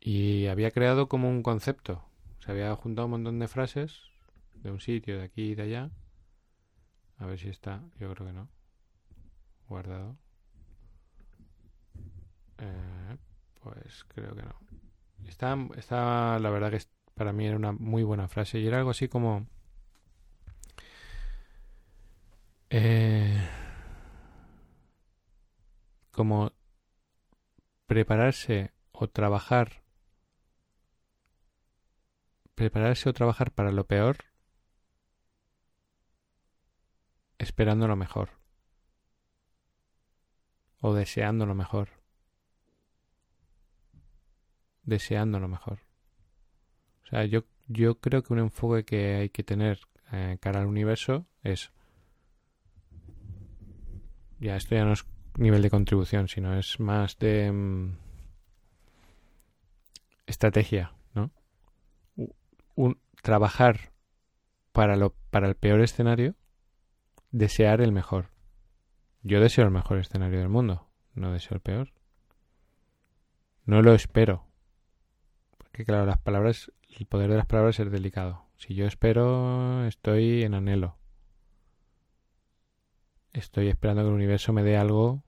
Y 0.01 0.47
había 0.47 0.71
creado 0.71 1.09
como 1.09 1.29
un 1.29 1.43
concepto. 1.43 2.05
Se 2.41 2.53
había 2.53 2.75
juntado 2.77 3.07
un 3.07 3.13
montón 3.13 3.39
de 3.39 3.49
frases 3.49 4.03
de 4.55 4.71
un 4.71 4.81
sitio, 4.81 5.19
de 5.19 5.25
aquí 5.25 5.51
y 5.51 5.55
de 5.55 5.63
allá. 5.63 5.91
A 7.19 7.27
ver 7.27 7.39
si 7.39 7.49
está, 7.49 7.83
yo 7.99 8.13
creo 8.13 8.27
que 8.27 8.33
no. 8.33 8.49
Guardado. 9.69 10.17
Eh, 12.59 13.17
pues 13.63 14.05
creo 14.09 14.35
que 14.35 14.43
no. 14.43 14.55
Está, 15.27 15.57
está, 15.77 16.39
la 16.39 16.51
verdad 16.51 16.71
que 16.71 16.81
para 17.15 17.33
mí 17.33 17.47
era 17.47 17.57
una 17.57 17.73
muy 17.73 18.03
buena 18.03 18.29
frase 18.29 18.59
y 18.59 18.67
era 18.67 18.79
algo 18.79 18.91
así 18.91 19.09
como... 19.09 19.47
Eh, 22.71 23.49
como 26.11 26.53
prepararse 27.87 28.73
o 28.91 29.09
trabajar 29.09 29.83
prepararse 32.55 33.09
o 33.09 33.13
trabajar 33.13 33.53
para 33.53 33.71
lo 33.71 33.85
peor 33.87 34.17
esperando 37.39 37.87
lo 37.87 37.97
mejor 37.97 38.31
o 40.81 40.95
deseando 40.95 41.47
lo 41.47 41.55
mejor 41.55 41.96
deseando 44.87 45.39
lo 45.39 45.49
mejor. 45.49 45.81
O 47.05 47.09
sea, 47.09 47.25
yo, 47.25 47.45
yo 47.69 48.01
creo 48.01 48.23
que 48.23 48.33
un 48.33 48.39
enfoque 48.39 48.85
que 48.85 49.15
hay 49.17 49.29
que 49.29 49.43
tener 49.43 49.81
eh, 50.13 50.39
cara 50.41 50.61
al 50.61 50.67
universo 50.67 51.27
es... 51.43 51.73
Ya, 54.39 54.57
esto 54.57 54.75
ya 54.75 54.85
no 54.85 54.93
es 54.93 55.07
nivel 55.37 55.63
de 55.63 55.71
contribución, 55.71 56.29
sino 56.29 56.59
es 56.59 56.79
más 56.81 57.19
de 57.19 57.51
mm, 57.53 57.97
estrategia, 60.27 60.93
¿no? 61.15 61.31
Un, 62.75 62.99
trabajar 63.23 63.93
para, 64.73 64.97
lo, 64.97 65.15
para 65.31 65.49
el 65.49 65.57
peor 65.57 65.81
escenario, 65.81 66.35
desear 67.31 67.81
el 67.81 67.93
mejor. 67.93 68.31
Yo 69.23 69.41
deseo 69.41 69.65
el 69.65 69.71
mejor 69.71 69.99
escenario 69.99 70.39
del 70.39 70.49
mundo, 70.49 70.89
no 71.15 71.33
deseo 71.33 71.57
el 71.57 71.61
peor. 71.61 71.93
No 73.65 73.83
lo 73.83 73.95
espero, 73.95 74.46
que 75.77 75.85
claro, 75.85 76.07
las 76.07 76.19
palabras, 76.19 76.73
el 76.99 77.05
poder 77.07 77.31
de 77.31 77.37
las 77.37 77.47
palabras 77.47 77.79
es 77.79 77.91
delicado. 77.91 78.47
Si 78.57 78.75
yo 78.75 78.87
espero, 78.87 79.85
estoy 79.87 80.43
en 80.43 80.55
anhelo. 80.55 80.97
Estoy 83.35 83.69
esperando 83.69 84.03
que 84.03 84.09
el 84.09 84.15
universo 84.15 84.55
me 84.55 84.63
dé 84.63 84.79
algo. 84.79 85.23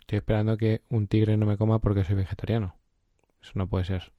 Estoy 0.00 0.18
esperando 0.18 0.56
que 0.56 0.80
un 0.88 1.06
tigre 1.06 1.36
no 1.36 1.44
me 1.44 1.58
coma 1.58 1.80
porque 1.80 2.02
soy 2.02 2.16
vegetariano. 2.16 2.76
Eso 3.42 3.52
no 3.56 3.66
puede 3.66 3.84
ser. 3.84 4.12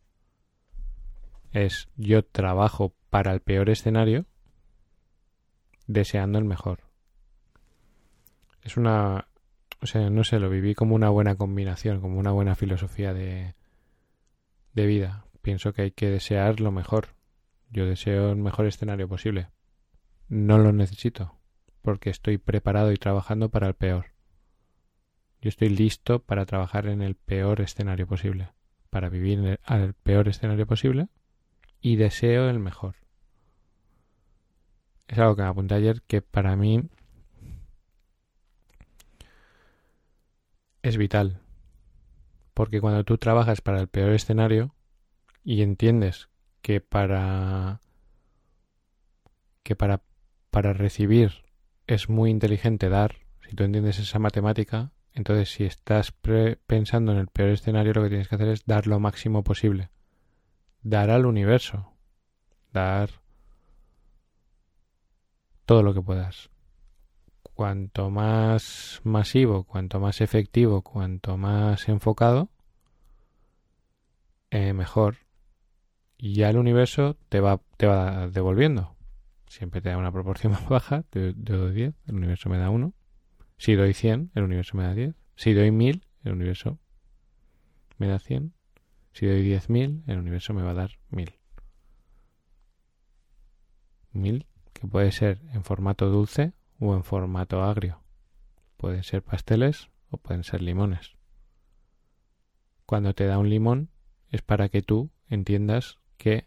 Es 1.52 1.90
yo 1.98 2.24
trabajo 2.24 2.94
para 3.10 3.34
el 3.34 3.40
peor 3.40 3.72
escenario 3.72 4.28
deseando 5.88 6.38
el 6.38 6.46
mejor. 6.46 6.82
Es 8.62 8.78
una... 8.78 9.26
O 9.82 9.88
sea, 9.88 10.12
no 10.12 10.24
sé, 10.24 10.40
lo 10.40 10.52
viví 10.52 10.76
como 10.76 10.94
una 10.94 11.10
buena 11.10 11.34
combinación, 11.36 12.02
como 12.02 12.20
una 12.20 12.32
buena 12.32 12.54
filosofía 12.54 13.16
de, 13.16 13.56
de 14.74 14.86
vida. 14.86 15.26
Pienso 15.42 15.74
que 15.74 15.84
hay 15.84 15.92
que 15.92 16.10
desear 16.10 16.60
lo 16.60 16.72
mejor. 16.72 17.16
Yo 17.72 17.86
deseo 17.86 18.32
el 18.32 18.38
mejor 18.38 18.66
escenario 18.66 19.08
posible. 19.08 19.50
No 20.28 20.58
lo 20.58 20.72
necesito, 20.72 21.40
porque 21.82 22.10
estoy 22.10 22.38
preparado 22.38 22.92
y 22.92 22.98
trabajando 22.98 23.50
para 23.50 23.68
el 23.68 23.74
peor. 23.74 24.08
Yo 25.42 25.50
estoy 25.50 25.70
listo 25.70 26.20
para 26.20 26.46
trabajar 26.46 26.88
en 26.88 27.02
el 27.02 27.16
peor 27.16 27.62
escenario 27.62 28.08
posible, 28.08 28.50
para 28.90 29.10
vivir 29.10 29.40
en 29.40 29.58
el, 29.68 29.94
peor 29.94 30.28
escenario 30.28 30.68
posible 30.68 31.08
y 31.80 31.96
deseo 31.96 32.50
el 32.50 32.60
mejor. 32.60 32.96
Es 35.08 35.18
algo 35.18 35.36
que 35.36 35.44
me 35.44 35.48
apunté 35.48 35.76
ayer 35.76 36.02
que 36.02 36.22
para 36.22 36.56
mí 36.56 36.84
es 40.82 40.98
vital. 40.98 41.42
Porque 42.54 42.82
cuando 42.82 43.06
tú 43.06 43.18
trabajas 43.18 43.62
para 43.62 43.80
el 43.80 43.88
peor 43.88 44.12
escenario 44.12 44.76
y 45.50 45.64
entiendes 45.64 46.30
que 46.62 46.80
para 46.80 47.82
que 49.64 49.76
para 49.76 50.04
para 50.52 50.74
recibir 50.74 51.44
es 51.88 52.08
muy 52.08 52.30
inteligente 52.30 52.88
dar, 52.88 53.16
si 53.42 53.56
tú 53.56 53.64
entiendes 53.64 53.98
esa 53.98 54.20
matemática, 54.20 54.92
entonces 55.12 55.50
si 55.50 55.64
estás 55.64 56.14
pensando 56.68 57.14
en 57.14 57.18
el 57.18 57.30
peor 57.30 57.50
escenario 57.50 57.94
lo 57.94 58.04
que 58.04 58.10
tienes 58.10 58.28
que 58.28 58.36
hacer 58.36 58.50
es 58.50 58.64
dar 58.68 58.86
lo 58.86 59.00
máximo 59.00 59.44
posible. 59.44 59.90
Dar 60.84 61.10
al 61.10 61.26
universo. 61.26 61.94
Dar 62.72 63.10
todo 65.66 65.82
lo 65.82 65.96
que 65.96 66.02
puedas 66.04 66.52
cuanto 67.56 68.12
más 68.12 69.02
masivo, 69.04 69.64
cuanto 69.64 70.00
más 70.00 70.22
efectivo, 70.22 70.84
cuanto 70.84 71.38
más 71.38 71.90
enfocado, 71.90 72.50
eh, 74.52 74.74
mejor. 74.74 75.29
Y 76.22 76.34
ya 76.34 76.50
el 76.50 76.58
universo 76.58 77.16
te 77.30 77.40
va, 77.40 77.62
te 77.78 77.88
va 77.88 78.28
devolviendo. 78.28 78.98
Siempre 79.48 79.82
te 79.82 79.90
da 79.90 79.98
una 79.98 80.12
proporción 80.12 80.52
más 80.54 80.68
baja. 80.68 81.06
Yo, 81.14 81.32
doy 81.34 81.74
10, 81.74 81.96
el 82.08 82.16
universo 82.16 82.50
me 82.50 82.58
da 82.58 82.70
1. 82.70 82.94
Si 83.58 83.74
doy 83.74 83.94
100, 83.94 84.32
el 84.36 84.44
universo 84.44 84.78
me 84.78 84.84
da 84.84 84.94
10. 84.94 85.16
Si 85.36 85.54
doy 85.54 85.72
1000, 85.72 86.06
el 86.26 86.34
universo 86.34 86.78
me 87.98 88.08
da 88.08 88.20
100. 88.20 88.54
Si 89.14 89.26
doy 89.26 89.50
10.000, 89.50 90.04
el 90.08 90.18
universo 90.18 90.54
me 90.54 90.62
va 90.62 90.72
a 90.72 90.76
dar 90.76 90.92
1000. 91.10 91.34
1000, 94.12 94.46
que 94.74 94.88
puede 94.88 95.12
ser 95.12 95.42
en 95.54 95.64
formato 95.64 96.10
dulce 96.10 96.54
o 96.80 96.96
en 96.96 97.04
formato 97.04 97.64
agrio. 97.64 98.04
Pueden 98.78 99.04
ser 99.04 99.24
pasteles 99.24 99.90
o 100.10 100.18
pueden 100.18 100.44
ser 100.44 100.62
limones. 100.62 101.16
Cuando 102.86 103.14
te 103.14 103.26
da 103.26 103.38
un 103.38 103.50
limón 103.50 103.90
es 104.30 104.42
para 104.42 104.70
que 104.70 104.82
tú 104.82 105.12
entiendas 105.30 106.00
que 106.20 106.46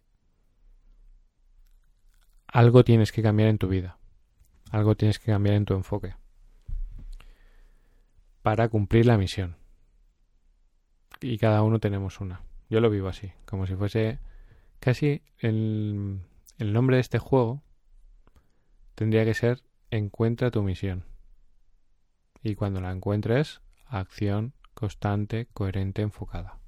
algo 2.46 2.84
tienes 2.84 3.10
que 3.10 3.22
cambiar 3.22 3.48
en 3.48 3.58
tu 3.58 3.66
vida, 3.66 3.98
algo 4.70 4.94
tienes 4.94 5.18
que 5.18 5.32
cambiar 5.32 5.56
en 5.56 5.64
tu 5.64 5.74
enfoque 5.74 6.14
para 8.42 8.68
cumplir 8.68 9.06
la 9.06 9.16
misión. 9.16 9.56
Y 11.20 11.38
cada 11.38 11.62
uno 11.62 11.78
tenemos 11.78 12.20
una. 12.20 12.42
Yo 12.68 12.80
lo 12.80 12.90
vivo 12.90 13.08
así, 13.08 13.32
como 13.46 13.66
si 13.66 13.74
fuese 13.74 14.18
casi 14.80 15.22
el, 15.38 16.20
el 16.58 16.72
nombre 16.72 16.96
de 16.96 17.00
este 17.00 17.18
juego 17.18 17.62
tendría 18.94 19.24
que 19.24 19.34
ser 19.34 19.62
encuentra 19.90 20.50
tu 20.50 20.62
misión. 20.62 21.04
Y 22.42 22.56
cuando 22.56 22.80
la 22.80 22.90
encuentres, 22.90 23.62
acción 23.86 24.52
constante, 24.74 25.46
coherente, 25.52 26.02
enfocada. 26.02 26.58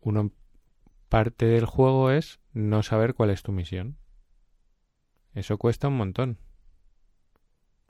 Una 0.00 0.28
parte 1.08 1.46
del 1.46 1.66
juego 1.66 2.10
es 2.10 2.40
no 2.52 2.82
saber 2.82 3.14
cuál 3.14 3.30
es 3.30 3.42
tu 3.42 3.52
misión. 3.52 3.98
Eso 5.34 5.58
cuesta 5.58 5.88
un 5.88 5.96
montón. 5.96 6.38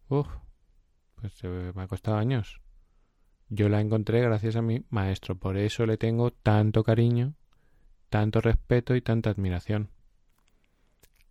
Uf, 0.08 0.28
pues 1.16 1.42
me 1.44 1.82
ha 1.82 1.88
costado 1.88 2.16
años. 2.16 2.60
Yo 3.48 3.68
la 3.68 3.80
encontré 3.80 4.20
gracias 4.20 4.56
a 4.56 4.62
mi 4.62 4.84
maestro, 4.90 5.36
por 5.36 5.56
eso 5.56 5.86
le 5.86 5.96
tengo 5.96 6.32
tanto 6.32 6.82
cariño, 6.82 7.34
tanto 8.08 8.40
respeto 8.40 8.96
y 8.96 9.02
tanta 9.02 9.30
admiración. 9.30 9.90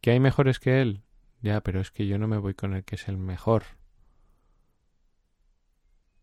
¿Qué 0.02 0.12
hay 0.12 0.20
mejores 0.20 0.60
que 0.60 0.82
él? 0.82 1.04
Ya, 1.42 1.62
pero 1.62 1.80
es 1.80 1.92
que 1.92 2.08
yo 2.08 2.18
no 2.18 2.28
me 2.28 2.38
voy 2.38 2.54
con 2.54 2.74
el 2.74 2.84
que 2.84 2.96
es 2.96 3.08
el 3.08 3.18
mejor. 3.18 3.63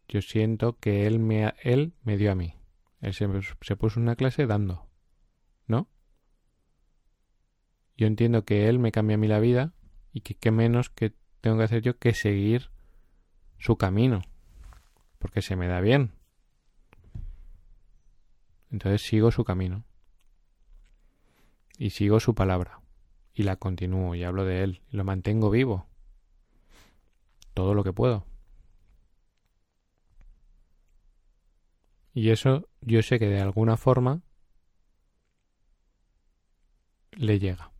Yo 0.08 0.22
siento 0.22 0.78
que 0.78 1.06
él 1.06 1.18
me, 1.18 1.54
él 1.62 1.94
me 2.02 2.16
dio 2.16 2.32
a 2.32 2.34
mí. 2.34 2.54
Él 3.00 3.14
se 3.14 3.76
puso 3.76 4.00
una 4.00 4.16
clase 4.16 4.46
dando. 4.46 4.89
¿No? 5.70 5.86
Yo 7.96 8.08
entiendo 8.08 8.44
que 8.44 8.68
él 8.68 8.80
me 8.80 8.90
cambia 8.90 9.14
a 9.14 9.18
mí 9.18 9.28
la 9.28 9.38
vida 9.38 9.72
y 10.12 10.22
que 10.22 10.34
qué 10.34 10.50
menos 10.50 10.90
que 10.90 11.14
tengo 11.40 11.58
que 11.58 11.62
hacer 11.62 11.80
yo 11.80 11.96
que 11.96 12.12
seguir 12.12 12.70
su 13.56 13.76
camino. 13.76 14.22
Porque 15.20 15.42
se 15.42 15.54
me 15.54 15.68
da 15.68 15.80
bien. 15.80 16.10
Entonces 18.72 19.02
sigo 19.02 19.30
su 19.30 19.44
camino. 19.44 19.84
Y 21.78 21.90
sigo 21.90 22.18
su 22.18 22.34
palabra 22.34 22.80
y 23.32 23.44
la 23.44 23.54
continúo 23.54 24.16
y 24.16 24.24
hablo 24.24 24.44
de 24.44 24.64
él 24.64 24.82
y 24.90 24.96
lo 24.96 25.04
mantengo 25.04 25.50
vivo 25.50 25.86
todo 27.54 27.74
lo 27.74 27.84
que 27.84 27.92
puedo. 27.92 28.26
Y 32.12 32.30
eso 32.30 32.68
yo 32.80 33.00
sé 33.02 33.20
que 33.20 33.28
de 33.28 33.40
alguna 33.40 33.76
forma 33.76 34.22
le 37.12 37.38
llega, 37.38 37.70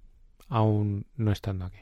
aún 0.49 1.07
no 1.17 1.33
estando 1.33 1.65
aquí. 1.65 1.81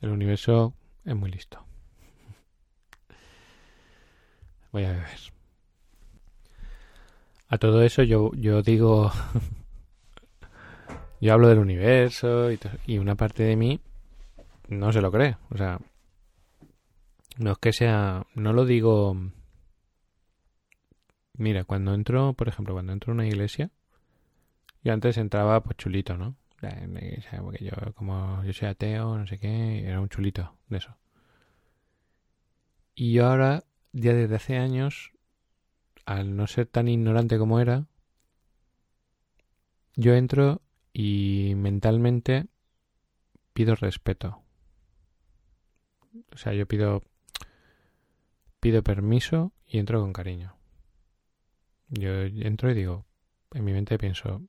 El 0.00 0.10
universo 0.10 0.74
es 1.04 1.16
muy 1.16 1.30
listo. 1.30 1.64
Voy 4.72 4.84
a 4.84 4.92
beber. 4.92 5.18
A 7.48 7.58
todo 7.58 7.82
eso 7.82 8.02
yo, 8.02 8.30
yo 8.34 8.62
digo 8.62 9.10
Yo 11.20 11.32
hablo 11.32 11.48
del 11.48 11.58
universo 11.58 12.50
y, 12.86 12.98
una 12.98 13.16
parte 13.16 13.42
de 13.42 13.56
mí 13.56 13.80
no 14.68 14.92
se 14.92 15.00
lo 15.00 15.10
cree. 15.10 15.36
O 15.50 15.56
sea, 15.56 15.78
no 17.38 17.52
es 17.52 17.58
que 17.58 17.72
sea, 17.72 18.24
no 18.34 18.52
lo 18.52 18.64
digo. 18.64 19.16
Mira, 21.34 21.64
cuando 21.64 21.94
entro, 21.94 22.34
por 22.34 22.48
ejemplo, 22.48 22.74
cuando 22.74 22.92
entro 22.92 23.12
a 23.12 23.14
una 23.14 23.26
iglesia, 23.26 23.70
yo 24.82 24.92
antes 24.92 25.16
entraba 25.16 25.62
pues 25.62 25.76
chulito, 25.76 26.16
¿no? 26.16 26.36
Porque 26.60 27.64
yo, 27.64 27.94
como 27.94 28.42
yo 28.44 28.52
soy 28.52 28.68
ateo, 28.68 29.16
no 29.16 29.26
sé 29.26 29.38
qué, 29.38 29.86
era 29.86 30.00
un 30.00 30.08
chulito 30.08 30.56
de 30.68 30.78
eso. 30.78 30.96
Y 32.94 33.12
yo 33.12 33.26
ahora, 33.26 33.64
ya 33.92 34.12
desde 34.12 34.34
hace 34.34 34.56
años, 34.56 35.12
al 36.04 36.36
no 36.36 36.46
ser 36.46 36.66
tan 36.66 36.88
ignorante 36.88 37.38
como 37.38 37.60
era, 37.60 37.86
yo 39.94 40.14
entro 40.14 40.62
y 40.92 41.52
mentalmente 41.56 42.46
pido 43.52 43.76
respeto. 43.76 44.42
O 46.32 46.36
sea, 46.36 46.52
yo 46.54 46.66
pido 46.66 47.04
pido 48.60 48.82
permiso 48.82 49.52
y 49.66 49.78
entro 49.78 50.00
con 50.00 50.12
cariño. 50.12 50.56
Yo 51.88 52.10
entro 52.10 52.70
y 52.70 52.74
digo, 52.74 53.06
en 53.52 53.64
mi 53.64 53.72
mente 53.72 53.98
pienso, 53.98 54.42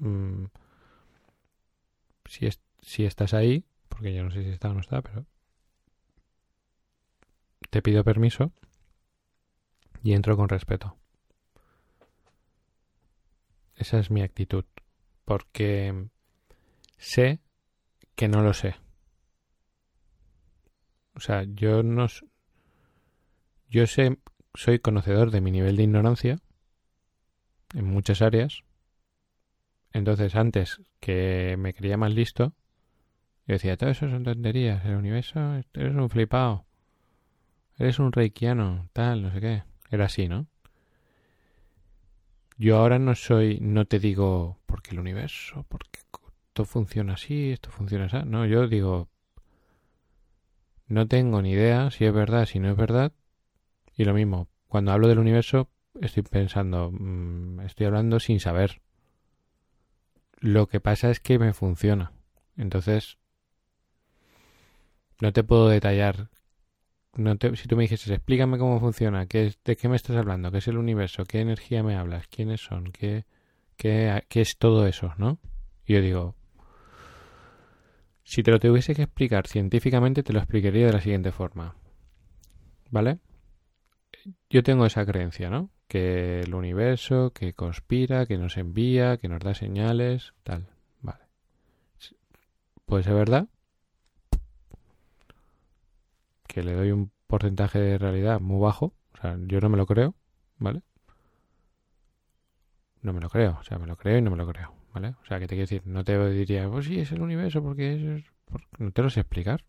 mm, 0.00 0.46
si, 2.26 2.46
es, 2.46 2.60
si 2.80 3.04
estás 3.04 3.34
ahí, 3.34 3.64
porque 3.88 4.14
yo 4.14 4.24
no 4.24 4.30
sé 4.30 4.42
si 4.42 4.50
está 4.50 4.70
o 4.70 4.74
no 4.74 4.80
está, 4.80 5.02
pero 5.02 5.26
te 7.70 7.82
pido 7.82 8.02
permiso 8.04 8.52
y 10.02 10.14
entro 10.14 10.36
con 10.36 10.48
respeto. 10.48 10.96
Esa 13.76 13.98
es 13.98 14.10
mi 14.10 14.22
actitud 14.22 14.64
porque 15.24 16.08
sé 16.98 17.40
que 18.14 18.28
no 18.28 18.42
lo 18.42 18.52
sé. 18.52 18.76
O 21.14 21.20
sea, 21.20 21.44
yo 21.44 21.82
no 21.82 22.06
yo 23.68 23.86
sé 23.86 24.18
soy 24.54 24.80
conocedor 24.80 25.30
de 25.30 25.40
mi 25.40 25.50
nivel 25.50 25.76
de 25.76 25.84
ignorancia 25.84 26.38
en 27.74 27.86
muchas 27.86 28.20
áreas. 28.22 28.64
Entonces, 29.92 30.36
antes 30.36 30.80
que 31.00 31.56
me 31.58 31.74
creía 31.74 31.96
más 31.96 32.12
listo, 32.12 32.54
yo 33.46 33.54
decía, 33.54 33.76
todo 33.76 33.90
eso 33.90 34.08
son 34.08 34.22
tonterías, 34.24 34.84
el 34.84 34.94
universo, 34.94 35.40
eres 35.74 35.94
un 35.94 36.08
flipado, 36.08 36.66
eres 37.78 37.98
un 37.98 38.12
reikiano, 38.12 38.88
tal, 38.92 39.22
no 39.22 39.32
sé 39.32 39.40
qué. 39.40 39.62
Era 39.90 40.04
así, 40.04 40.28
¿no? 40.28 40.46
Yo 42.56 42.76
ahora 42.76 42.98
no 42.98 43.14
soy, 43.14 43.58
no 43.60 43.86
te 43.86 43.98
digo, 43.98 44.58
porque 44.66 44.90
el 44.90 45.00
universo, 45.00 45.64
porque 45.68 46.00
esto 46.00 46.64
funciona 46.64 47.14
así, 47.14 47.50
esto 47.50 47.70
funciona 47.70 48.04
así. 48.04 48.18
No, 48.26 48.44
yo 48.46 48.68
digo, 48.68 49.08
no 50.86 51.08
tengo 51.08 51.40
ni 51.40 51.52
idea 51.52 51.90
si 51.90 52.04
es 52.04 52.12
verdad, 52.12 52.46
si 52.46 52.58
no 52.60 52.70
es 52.70 52.76
verdad. 52.76 53.12
Y 53.96 54.04
lo 54.04 54.14
mismo, 54.14 54.48
cuando 54.68 54.92
hablo 54.92 55.08
del 55.08 55.18
universo, 55.18 55.70
estoy 56.00 56.22
pensando, 56.22 56.90
mm, 56.92 57.60
estoy 57.60 57.86
hablando 57.86 58.20
sin 58.20 58.40
saber. 58.40 58.82
Lo 60.40 60.66
que 60.66 60.80
pasa 60.80 61.10
es 61.10 61.20
que 61.20 61.38
me 61.38 61.52
funciona. 61.52 62.12
Entonces, 62.56 63.18
no 65.20 65.32
te 65.32 65.44
puedo 65.44 65.68
detallar. 65.68 66.30
No 67.14 67.36
te, 67.36 67.54
si 67.56 67.68
tú 67.68 67.76
me 67.76 67.82
dijeses, 67.82 68.10
explícame 68.10 68.58
cómo 68.58 68.80
funciona, 68.80 69.26
qué, 69.26 69.52
de 69.64 69.76
qué 69.76 69.88
me 69.88 69.96
estás 69.96 70.16
hablando, 70.16 70.50
qué 70.50 70.58
es 70.58 70.68
el 70.68 70.78
universo, 70.78 71.24
qué 71.24 71.40
energía 71.40 71.82
me 71.82 71.96
hablas, 71.96 72.26
quiénes 72.28 72.60
son, 72.60 72.92
qué, 72.92 73.24
qué, 73.76 74.24
qué 74.28 74.40
es 74.40 74.56
todo 74.56 74.86
eso, 74.86 75.12
¿no? 75.18 75.38
Y 75.84 75.94
yo 75.94 76.00
digo, 76.00 76.36
si 78.22 78.42
te 78.42 78.52
lo 78.52 78.60
tuviese 78.60 78.94
que 78.94 79.02
explicar 79.02 79.48
científicamente, 79.48 80.22
te 80.22 80.32
lo 80.32 80.38
explicaría 80.38 80.86
de 80.86 80.92
la 80.92 81.00
siguiente 81.00 81.32
forma. 81.32 81.74
¿Vale? 82.90 83.18
Yo 84.48 84.62
tengo 84.62 84.86
esa 84.86 85.04
creencia, 85.04 85.50
¿no? 85.50 85.70
Que 85.90 86.42
el 86.42 86.54
universo, 86.54 87.32
que 87.32 87.52
conspira, 87.52 88.26
que 88.26 88.38
nos 88.38 88.56
envía, 88.56 89.16
que 89.16 89.26
nos 89.28 89.40
da 89.40 89.54
señales, 89.54 90.34
tal. 90.44 90.68
Vale. 91.02 91.24
Puede 92.86 93.02
ser 93.02 93.14
verdad. 93.14 93.48
Que 96.46 96.62
le 96.62 96.74
doy 96.74 96.92
un 96.92 97.10
porcentaje 97.26 97.80
de 97.80 97.98
realidad 97.98 98.38
muy 98.38 98.60
bajo. 98.60 98.94
O 99.14 99.16
sea, 99.20 99.36
yo 99.48 99.60
no 99.60 99.68
me 99.68 99.76
lo 99.76 99.86
creo, 99.86 100.14
¿vale? 100.58 100.82
No 103.02 103.12
me 103.12 103.20
lo 103.20 103.28
creo, 103.28 103.58
o 103.60 103.64
sea, 103.64 103.80
me 103.80 103.88
lo 103.88 103.96
creo 103.96 104.18
y 104.18 104.22
no 104.22 104.30
me 104.30 104.36
lo 104.36 104.46
creo. 104.46 104.72
¿vale? 104.92 105.16
O 105.22 105.24
sea, 105.26 105.40
que 105.40 105.48
te 105.48 105.56
quiero 105.56 105.68
decir, 105.68 105.82
no 105.86 106.04
te 106.04 106.30
diría, 106.30 106.68
pues 106.68 106.86
sí, 106.86 107.00
es 107.00 107.10
el 107.10 107.22
universo 107.22 107.62
porque 107.62 108.16
es... 108.16 108.24
No 108.78 108.92
te 108.92 109.02
lo 109.02 109.10
sé 109.10 109.20
explicar. 109.20 109.64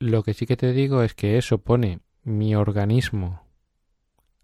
Lo 0.00 0.24
que 0.24 0.34
sí 0.34 0.46
que 0.46 0.56
te 0.56 0.72
digo 0.72 1.02
es 1.04 1.14
que 1.14 1.38
eso 1.38 1.58
pone 1.58 2.00
mi 2.28 2.54
organismo, 2.54 3.42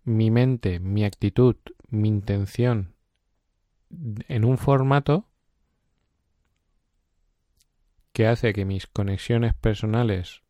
mi 0.04 0.30
mente, 0.30 0.80
mi 0.80 1.04
actitud, 1.04 1.56
mi 1.90 2.08
intención 2.08 2.94
en 3.90 4.44
un 4.44 4.56
formato 4.56 5.28
que 8.14 8.26
hace 8.26 8.54
que 8.54 8.64
mis 8.64 8.86
conexiones 8.86 9.54
personales 9.54 10.42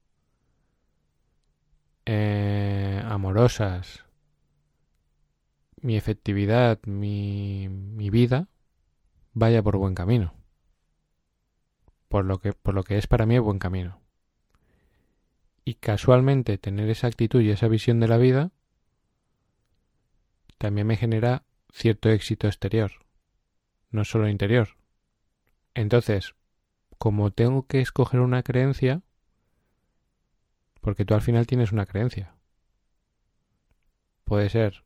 eh, 2.07 3.03
amorosas, 3.05 4.05
mi 5.81 5.97
efectividad, 5.97 6.79
mi, 6.87 7.69
mi 7.69 8.11
vida 8.11 8.49
vaya 9.33 9.61
por 9.61 9.77
buen 9.77 9.97
camino. 9.97 10.35
Por 12.09 12.27
lo, 12.27 12.39
que, 12.39 12.53
por 12.53 12.75
lo 12.75 12.85
que 12.85 12.97
es 12.97 13.09
para 13.09 13.27
mí 13.27 13.37
buen 13.41 13.59
camino. 13.59 14.04
Y 15.65 15.75
casualmente 15.75 16.59
tener 16.59 16.91
esa 16.91 17.07
actitud 17.07 17.41
y 17.41 17.51
esa 17.51 17.69
visión 17.69 18.01
de 18.01 18.09
la 18.09 18.19
vida 18.19 18.53
también 20.59 20.87
me 20.87 20.97
genera 20.97 21.45
cierto 21.73 22.09
éxito 22.11 22.47
exterior, 22.47 22.93
no 23.91 24.05
solo 24.05 24.29
interior. 24.29 24.77
Entonces, 25.75 26.35
como 26.99 27.33
tengo 27.33 27.67
que 27.67 27.81
escoger 27.81 28.21
una 28.21 28.43
creencia, 28.43 29.03
porque 30.81 31.05
tú 31.05 31.15
al 31.15 31.23
final 31.23 31.47
tienes 31.47 31.73
una 31.73 31.87
creencia. 31.87 32.35
Puede 34.25 34.49
ser 34.49 34.85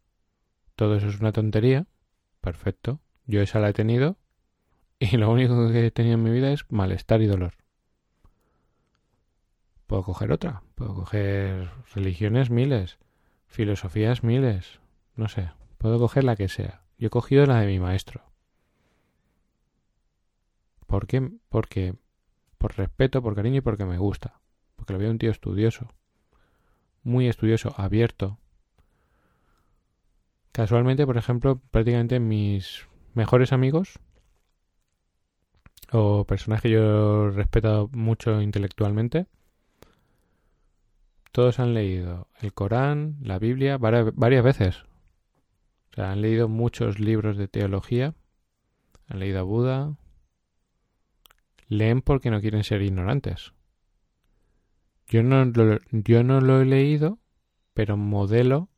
todo 0.78 0.94
eso 0.94 1.08
es 1.08 1.18
una 1.18 1.32
tontería, 1.32 1.88
perfecto, 2.40 3.00
yo 3.26 3.42
esa 3.42 3.58
la 3.58 3.70
he 3.70 3.72
tenido 3.72 4.16
y 5.00 5.16
lo 5.16 5.28
único 5.28 5.70
que 5.72 5.86
he 5.86 5.90
tenido 5.90 6.14
en 6.14 6.22
mi 6.22 6.30
vida 6.30 6.52
es 6.52 6.64
malestar 6.70 7.20
y 7.20 7.26
dolor. 7.26 7.54
Puedo 9.88 10.04
coger 10.04 10.30
otra, 10.30 10.62
puedo 10.76 10.94
coger 10.94 11.68
religiones 11.92 12.50
miles, 12.50 12.98
filosofías 13.48 14.22
miles, 14.22 14.78
no 15.16 15.28
sé, 15.28 15.50
puedo 15.78 15.98
coger 15.98 16.22
la 16.22 16.36
que 16.36 16.48
sea. 16.48 16.82
Yo 16.96 17.08
he 17.08 17.10
cogido 17.10 17.44
la 17.46 17.58
de 17.58 17.66
mi 17.66 17.80
maestro. 17.80 18.22
¿Por 20.86 21.08
qué? 21.08 21.28
Porque 21.48 21.96
por 22.56 22.76
respeto, 22.76 23.20
por 23.20 23.34
cariño 23.34 23.56
y 23.56 23.62
porque 23.62 23.84
me 23.84 23.98
gusta. 23.98 24.38
Porque 24.76 24.92
lo 24.92 25.00
veo 25.00 25.10
un 25.10 25.18
tío 25.18 25.32
estudioso. 25.32 25.92
Muy 27.02 27.26
estudioso, 27.26 27.74
abierto, 27.76 28.38
Casualmente, 30.58 31.06
por 31.06 31.16
ejemplo, 31.16 31.60
prácticamente 31.70 32.18
mis 32.18 32.88
mejores 33.14 33.52
amigos 33.52 34.00
o 35.92 36.24
personas 36.24 36.60
que 36.60 36.70
yo 36.70 37.28
he 37.28 37.30
respetado 37.30 37.88
mucho 37.92 38.42
intelectualmente, 38.42 39.28
todos 41.32 41.58
han 41.58 41.74
leído 41.74 42.28
el 42.40 42.52
Corán, 42.52 43.16
la 43.20 43.38
Biblia, 43.38 43.78
varias 43.78 44.44
veces. 44.44 44.84
O 45.90 45.94
sea, 45.94 46.12
han 46.12 46.22
leído 46.22 46.48
muchos 46.48 46.98
libros 46.98 47.36
de 47.36 47.48
teología, 47.48 48.14
han 49.06 49.20
leído 49.20 49.40
a 49.40 49.42
Buda, 49.42 49.96
leen 51.68 52.02
porque 52.02 52.30
no 52.30 52.40
quieren 52.40 52.64
ser 52.64 52.82
ignorantes. 52.82 53.52
Yo 55.06 55.22
no 55.22 55.50
yo 55.90 56.22
no 56.22 56.40
lo 56.40 56.60
he 56.60 56.64
leído, 56.64 57.18
pero 57.72 57.96
modelo 57.96 58.68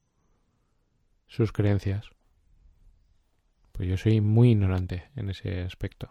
sus 1.27 1.53
creencias. 1.53 2.11
Pues 3.73 3.89
yo 3.89 3.97
soy 3.97 4.21
muy 4.21 4.51
ignorante 4.51 5.11
en 5.17 5.31
ese 5.31 5.63
aspecto. 5.63 6.09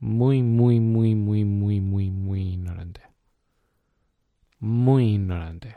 Muy, 0.00 0.42
muy, 0.42 0.80
muy, 0.80 1.14
muy, 1.14 1.44
muy, 1.44 1.80
muy, 1.80 2.10
muy 2.10 2.40
ignorante. 2.40 3.07
Muy 4.60 5.14
ignorante. 5.14 5.76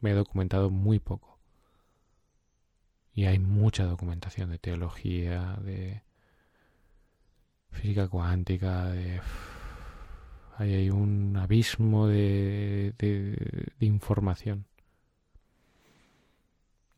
Me 0.00 0.10
he 0.10 0.14
documentado 0.14 0.70
muy 0.70 0.98
poco. 0.98 1.38
Y 3.12 3.24
hay 3.26 3.38
mucha 3.38 3.84
documentación 3.84 4.50
de 4.50 4.58
teología, 4.58 5.58
de 5.62 6.02
física 7.70 8.08
cuántica, 8.08 8.86
de... 8.86 9.20
hay 10.56 10.90
un 10.90 11.36
abismo 11.36 12.06
de, 12.06 12.94
de, 12.98 13.72
de 13.78 13.86
información. 13.86 14.66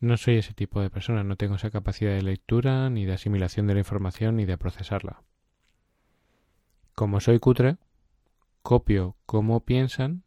No 0.00 0.16
soy 0.16 0.36
ese 0.36 0.52
tipo 0.52 0.80
de 0.80 0.90
persona, 0.90 1.24
no 1.24 1.36
tengo 1.36 1.54
esa 1.54 1.70
capacidad 1.70 2.12
de 2.12 2.22
lectura, 2.22 2.90
ni 2.90 3.04
de 3.06 3.14
asimilación 3.14 3.66
de 3.66 3.74
la 3.74 3.80
información, 3.80 4.36
ni 4.36 4.44
de 4.44 4.58
procesarla. 4.58 5.22
Como 6.94 7.20
soy 7.20 7.38
cutre, 7.38 7.78
copio 8.62 9.16
cómo 9.26 9.60
piensan 9.60 10.24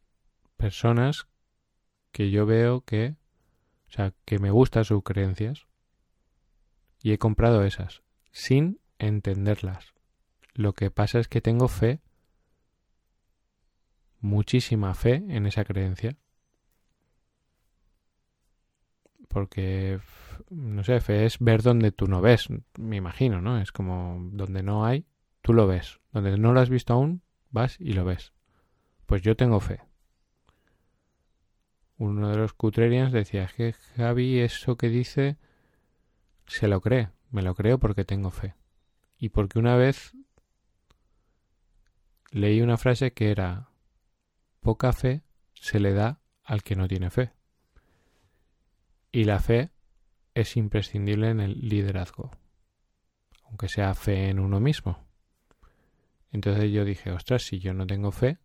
personas 0.56 1.28
que 2.12 2.30
yo 2.30 2.46
veo 2.46 2.82
que, 2.82 3.16
o 3.88 3.90
sea, 3.90 4.12
que 4.24 4.38
me 4.38 4.50
gustan 4.50 4.84
sus 4.84 5.02
creencias 5.02 5.66
y 7.02 7.12
he 7.12 7.18
comprado 7.18 7.64
esas, 7.64 8.02
sin 8.32 8.80
entenderlas. 8.98 9.94
Lo 10.54 10.72
que 10.72 10.90
pasa 10.90 11.18
es 11.18 11.28
que 11.28 11.40
tengo 11.40 11.68
fe, 11.68 12.00
muchísima 14.20 14.94
fe 14.94 15.22
en 15.28 15.46
esa 15.46 15.64
creencia 15.64 16.16
porque, 19.28 20.00
no 20.48 20.82
sé, 20.82 20.98
fe 21.00 21.26
es 21.26 21.38
ver 21.38 21.62
donde 21.62 21.92
tú 21.92 22.06
no 22.06 22.22
ves, 22.22 22.48
me 22.78 22.96
imagino, 22.96 23.42
¿no? 23.42 23.58
Es 23.58 23.70
como 23.70 24.18
donde 24.32 24.62
no 24.62 24.86
hay, 24.86 25.04
tú 25.42 25.52
lo 25.52 25.66
ves. 25.66 26.00
Donde 26.10 26.38
no 26.38 26.54
lo 26.54 26.60
has 26.60 26.70
visto 26.70 26.94
aún, 26.94 27.20
vas 27.50 27.78
y 27.78 27.92
lo 27.92 28.06
ves. 28.06 28.32
Pues 29.04 29.20
yo 29.20 29.36
tengo 29.36 29.60
fe. 29.60 29.85
Uno 31.98 32.30
de 32.30 32.36
los 32.36 32.52
cutrerians 32.52 33.12
decía 33.12 33.50
que 33.56 33.72
Javi 33.96 34.40
eso 34.40 34.76
que 34.76 34.88
dice 34.88 35.36
se 36.46 36.68
lo 36.68 36.80
cree. 36.80 37.10
Me 37.30 37.42
lo 37.42 37.54
creo 37.54 37.78
porque 37.78 38.04
tengo 38.04 38.30
fe. 38.30 38.54
Y 39.18 39.30
porque 39.30 39.58
una 39.58 39.76
vez 39.76 40.12
leí 42.30 42.60
una 42.60 42.76
frase 42.76 43.12
que 43.12 43.30
era 43.30 43.70
poca 44.60 44.92
fe 44.92 45.22
se 45.54 45.80
le 45.80 45.92
da 45.92 46.20
al 46.44 46.62
que 46.62 46.76
no 46.76 46.86
tiene 46.86 47.10
fe. 47.10 47.32
Y 49.10 49.24
la 49.24 49.40
fe 49.40 49.70
es 50.34 50.56
imprescindible 50.56 51.30
en 51.30 51.40
el 51.40 51.68
liderazgo, 51.68 52.30
aunque 53.44 53.68
sea 53.68 53.94
fe 53.94 54.28
en 54.28 54.38
uno 54.38 54.60
mismo. 54.60 55.06
Entonces 56.30 56.70
yo 56.70 56.84
dije, 56.84 57.10
ostras, 57.10 57.42
si 57.42 57.58
yo 57.58 57.72
no 57.72 57.86
tengo 57.86 58.12
fe, 58.12 58.38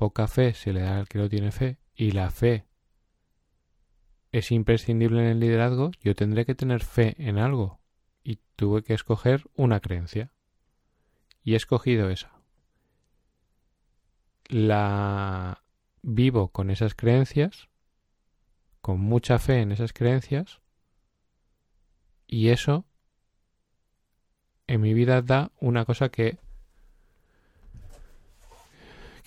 poca 0.00 0.28
fe 0.28 0.54
se 0.54 0.72
le 0.72 0.80
da 0.80 0.98
al 0.98 1.08
que 1.08 1.18
no 1.18 1.28
tiene 1.28 1.52
fe 1.52 1.76
y 1.94 2.12
la 2.12 2.30
fe 2.30 2.64
es 4.32 4.50
imprescindible 4.50 5.20
en 5.20 5.26
el 5.26 5.40
liderazgo, 5.40 5.90
yo 6.00 6.14
tendré 6.14 6.46
que 6.46 6.54
tener 6.54 6.82
fe 6.82 7.14
en 7.18 7.36
algo 7.36 7.82
y 8.24 8.38
tuve 8.56 8.82
que 8.82 8.94
escoger 8.94 9.44
una 9.56 9.80
creencia 9.80 10.32
y 11.44 11.52
he 11.52 11.56
escogido 11.56 12.08
esa. 12.08 12.32
La 14.46 15.64
vivo 16.00 16.48
con 16.48 16.70
esas 16.70 16.94
creencias, 16.94 17.68
con 18.80 19.00
mucha 19.00 19.38
fe 19.38 19.60
en 19.60 19.70
esas 19.70 19.92
creencias 19.92 20.62
y 22.26 22.48
eso 22.48 22.86
en 24.66 24.80
mi 24.80 24.94
vida 24.94 25.20
da 25.20 25.52
una 25.60 25.84
cosa 25.84 26.08
que 26.08 26.38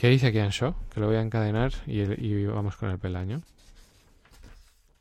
¿Qué 0.04 0.10
dice 0.10 0.28
aquí 0.28 0.40
en 0.40 0.52
show? 0.52 0.76
Que 0.94 1.00
lo 1.00 1.08
voy 1.08 1.16
a 1.16 1.22
encadenar 1.22 1.72
y, 1.88 2.44
vamos 2.44 2.76
con 2.76 2.90
el 2.90 3.00
peldaño. 3.00 3.42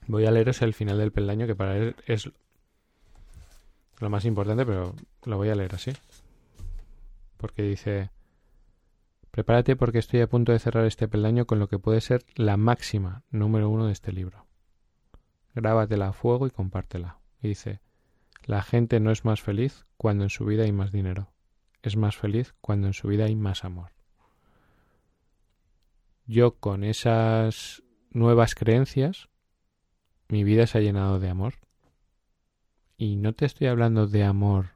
Voy 0.07 0.27
a 0.27 0.31
leeros 0.31 0.63
el 0.63 0.75
final 0.75 0.97
del 0.97 1.11
peldaño, 1.11 1.49
que 1.49 1.57
para 1.57 1.77
él 1.77 1.97
es 2.07 2.31
lo 3.99 4.11
más 4.11 4.25
importante, 4.27 4.65
pero 4.65 4.95
lo 5.25 5.37
voy 5.39 5.49
a 5.49 5.57
leer 5.57 5.75
así. 5.75 5.91
Porque 7.37 7.65
dice, 7.65 8.11
prepárate 9.33 9.75
porque 9.75 9.99
estoy 9.99 10.21
a 10.21 10.29
punto 10.29 10.53
de 10.53 10.61
cerrar 10.61 10.87
este 10.87 11.09
peldaño 11.09 11.47
con 11.47 11.59
lo 11.59 11.67
que 11.67 11.81
puede 11.81 12.01
ser 12.01 12.25
la 12.37 12.57
máxima 12.57 13.25
número 13.33 13.71
uno 13.71 13.87
de 13.87 13.95
este 13.95 14.13
libro. 14.13 14.47
Grábatela 15.57 16.11
a 16.11 16.13
fuego 16.13 16.47
y 16.47 16.51
compártela. 16.51 17.19
Y 17.43 17.49
dice, 17.49 17.81
la 18.45 18.63
gente 18.63 19.01
no 19.01 19.11
es 19.11 19.25
más 19.25 19.41
feliz 19.41 19.85
cuando 19.97 20.23
en 20.23 20.31
su 20.31 20.45
vida 20.45 20.63
hay 20.63 20.71
más 20.71 20.93
dinero. 20.93 21.33
Es 21.83 21.97
más 21.97 22.17
feliz 22.17 22.55
cuando 22.61 22.87
en 22.87 22.93
su 22.93 23.09
vida 23.09 23.25
hay 23.25 23.35
más 23.35 23.65
amor 23.65 23.91
yo 26.27 26.57
con 26.57 26.85
esas 26.85 27.83
nuevas 28.11 28.55
creencias, 28.55 29.29
mi 30.29 30.45
vida 30.45 30.67
se 30.67 30.79
ha 30.79 30.81
llenado 30.81 31.21
de 31.21 31.29
amor. 31.29 31.55
Y 32.97 33.17
no 33.17 33.35
te 33.35 33.47
estoy 33.47 33.67
hablando 33.67 34.07
de 34.07 34.25
amor, 34.25 34.71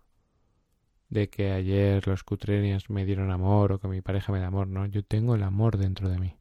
de 1.08 1.28
que 1.28 1.52
ayer 1.52 2.06
los 2.06 2.24
cutrenias 2.24 2.90
me 2.90 3.04
dieron 3.04 3.30
amor 3.30 3.72
o 3.72 3.78
que 3.78 3.88
mi 3.88 4.00
pareja 4.00 4.32
me 4.32 4.40
da 4.40 4.48
amor, 4.48 4.66
no, 4.66 4.86
yo 4.86 5.04
tengo 5.04 5.34
el 5.34 5.42
amor 5.42 5.76
dentro 5.78 6.08
de 6.08 6.18
mí. 6.18 6.36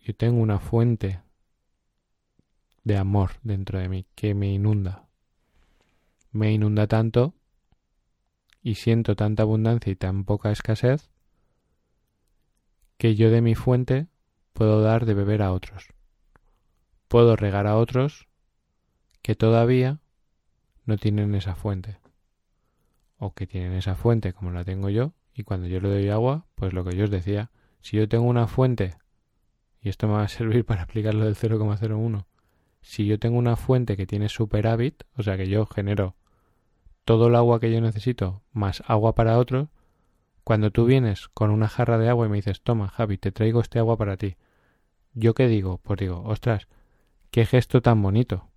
Yo 0.00 0.14
tengo 0.14 0.40
una 0.40 0.58
fuente 0.58 1.22
de 2.84 2.96
amor 2.96 3.30
dentro 3.42 3.78
de 3.78 3.88
mí 3.88 4.06
que 4.14 4.34
me 4.34 4.52
inunda. 4.52 5.06
Me 6.32 6.52
inunda 6.52 6.86
tanto 6.86 7.34
y 8.62 8.74
siento 8.74 9.16
tanta 9.16 9.44
abundancia 9.44 9.92
y 9.92 9.96
tan 9.96 10.24
poca 10.24 10.50
escasez 10.50 11.11
que 13.02 13.16
yo 13.16 13.32
de 13.32 13.42
mi 13.42 13.56
fuente 13.56 14.06
puedo 14.52 14.80
dar 14.80 15.06
de 15.06 15.14
beber 15.14 15.42
a 15.42 15.50
otros. 15.50 15.88
Puedo 17.08 17.34
regar 17.34 17.66
a 17.66 17.76
otros 17.76 18.28
que 19.22 19.34
todavía 19.34 19.98
no 20.84 20.96
tienen 20.98 21.34
esa 21.34 21.56
fuente. 21.56 21.98
O 23.18 23.34
que 23.34 23.48
tienen 23.48 23.72
esa 23.72 23.96
fuente 23.96 24.32
como 24.32 24.52
la 24.52 24.62
tengo 24.62 24.88
yo, 24.88 25.14
y 25.34 25.42
cuando 25.42 25.66
yo 25.66 25.80
le 25.80 25.88
doy 25.88 26.10
agua, 26.10 26.46
pues 26.54 26.72
lo 26.74 26.84
que 26.84 26.94
yo 26.96 27.02
os 27.02 27.10
decía, 27.10 27.50
si 27.80 27.96
yo 27.96 28.08
tengo 28.08 28.26
una 28.26 28.46
fuente, 28.46 28.94
y 29.80 29.88
esto 29.88 30.06
me 30.06 30.12
va 30.12 30.22
a 30.22 30.28
servir 30.28 30.64
para 30.64 30.82
explicar 30.82 31.14
lo 31.14 31.24
del 31.24 31.34
0,01, 31.34 32.26
si 32.82 33.04
yo 33.04 33.18
tengo 33.18 33.36
una 33.36 33.56
fuente 33.56 33.96
que 33.96 34.06
tiene 34.06 34.28
superávit, 34.28 35.02
o 35.16 35.24
sea 35.24 35.36
que 35.36 35.48
yo 35.48 35.66
genero 35.66 36.14
todo 37.04 37.26
el 37.26 37.34
agua 37.34 37.58
que 37.58 37.72
yo 37.72 37.80
necesito 37.80 38.44
más 38.52 38.80
agua 38.86 39.16
para 39.16 39.38
otros, 39.38 39.70
cuando 40.44 40.70
tú 40.70 40.84
vienes 40.84 41.28
con 41.28 41.50
una 41.50 41.68
jarra 41.68 41.98
de 41.98 42.08
agua 42.08 42.26
y 42.26 42.30
me 42.30 42.36
dices, 42.36 42.62
toma, 42.62 42.88
Javi, 42.88 43.18
te 43.18 43.32
traigo 43.32 43.60
este 43.60 43.78
agua 43.78 43.96
para 43.96 44.16
ti. 44.16 44.36
¿Yo 45.14 45.34
qué 45.34 45.46
digo? 45.46 45.78
Pues 45.78 46.00
digo, 46.00 46.22
ostras, 46.24 46.68
qué 47.30 47.46
gesto 47.46 47.82
tan 47.82 48.02
bonito. 48.02 48.48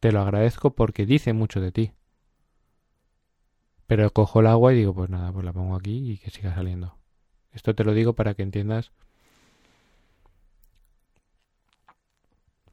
Te 0.00 0.12
lo 0.12 0.20
agradezco 0.20 0.74
porque 0.74 1.04
dice 1.04 1.32
mucho 1.32 1.60
de 1.60 1.72
ti. 1.72 1.92
Pero 3.86 4.10
cojo 4.12 4.40
el 4.40 4.46
agua 4.46 4.72
y 4.72 4.76
digo, 4.76 4.94
pues 4.94 5.10
nada, 5.10 5.32
pues 5.32 5.44
la 5.44 5.52
pongo 5.52 5.74
aquí 5.74 6.12
y 6.12 6.18
que 6.18 6.30
siga 6.30 6.54
saliendo. 6.54 6.96
Esto 7.52 7.74
te 7.74 7.84
lo 7.84 7.92
digo 7.92 8.14
para 8.14 8.34
que 8.34 8.42
entiendas. 8.42 8.92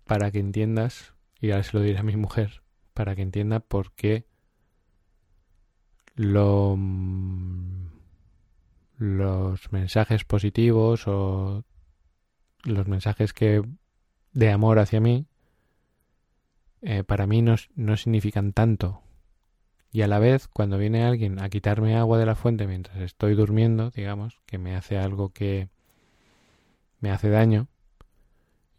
Para 0.06 0.32
que 0.32 0.40
entiendas, 0.40 1.14
y 1.42 1.52
ahora 1.52 1.64
se 1.64 1.76
lo 1.76 1.84
diré 1.84 1.98
a 1.98 2.04
mi 2.04 2.16
mujer, 2.16 2.62
para 2.94 3.16
que 3.16 3.24
entienda 3.24 3.60
por 3.60 3.92
qué 3.92 4.26
lo 6.16 6.76
los 8.98 9.72
mensajes 9.72 10.24
positivos 10.24 11.08
o 11.08 11.64
los 12.64 12.88
mensajes 12.88 13.34
que 13.34 13.62
de 14.34 14.52
amor 14.52 14.80
hacia 14.80 15.00
mí 15.00 15.28
eh, 16.82 17.04
para 17.04 17.28
mí 17.28 17.42
no, 17.42 17.56
no 17.76 17.98
significan 17.98 18.54
tanto. 18.54 19.02
Y 19.92 20.02
a 20.02 20.08
la 20.08 20.20
vez 20.20 20.48
cuando 20.48 20.78
viene 20.78 21.06
alguien 21.06 21.42
a 21.42 21.50
quitarme 21.50 21.96
agua 21.96 22.18
de 22.18 22.26
la 22.26 22.36
fuente 22.36 22.68
mientras 22.68 22.98
estoy 22.98 23.36
durmiendo 23.36 23.90
digamos 23.92 24.42
que 24.46 24.58
me 24.58 24.76
hace 24.76 24.98
algo 24.98 25.30
que 25.30 25.70
me 27.00 27.12
hace 27.12 27.30
daño 27.30 27.68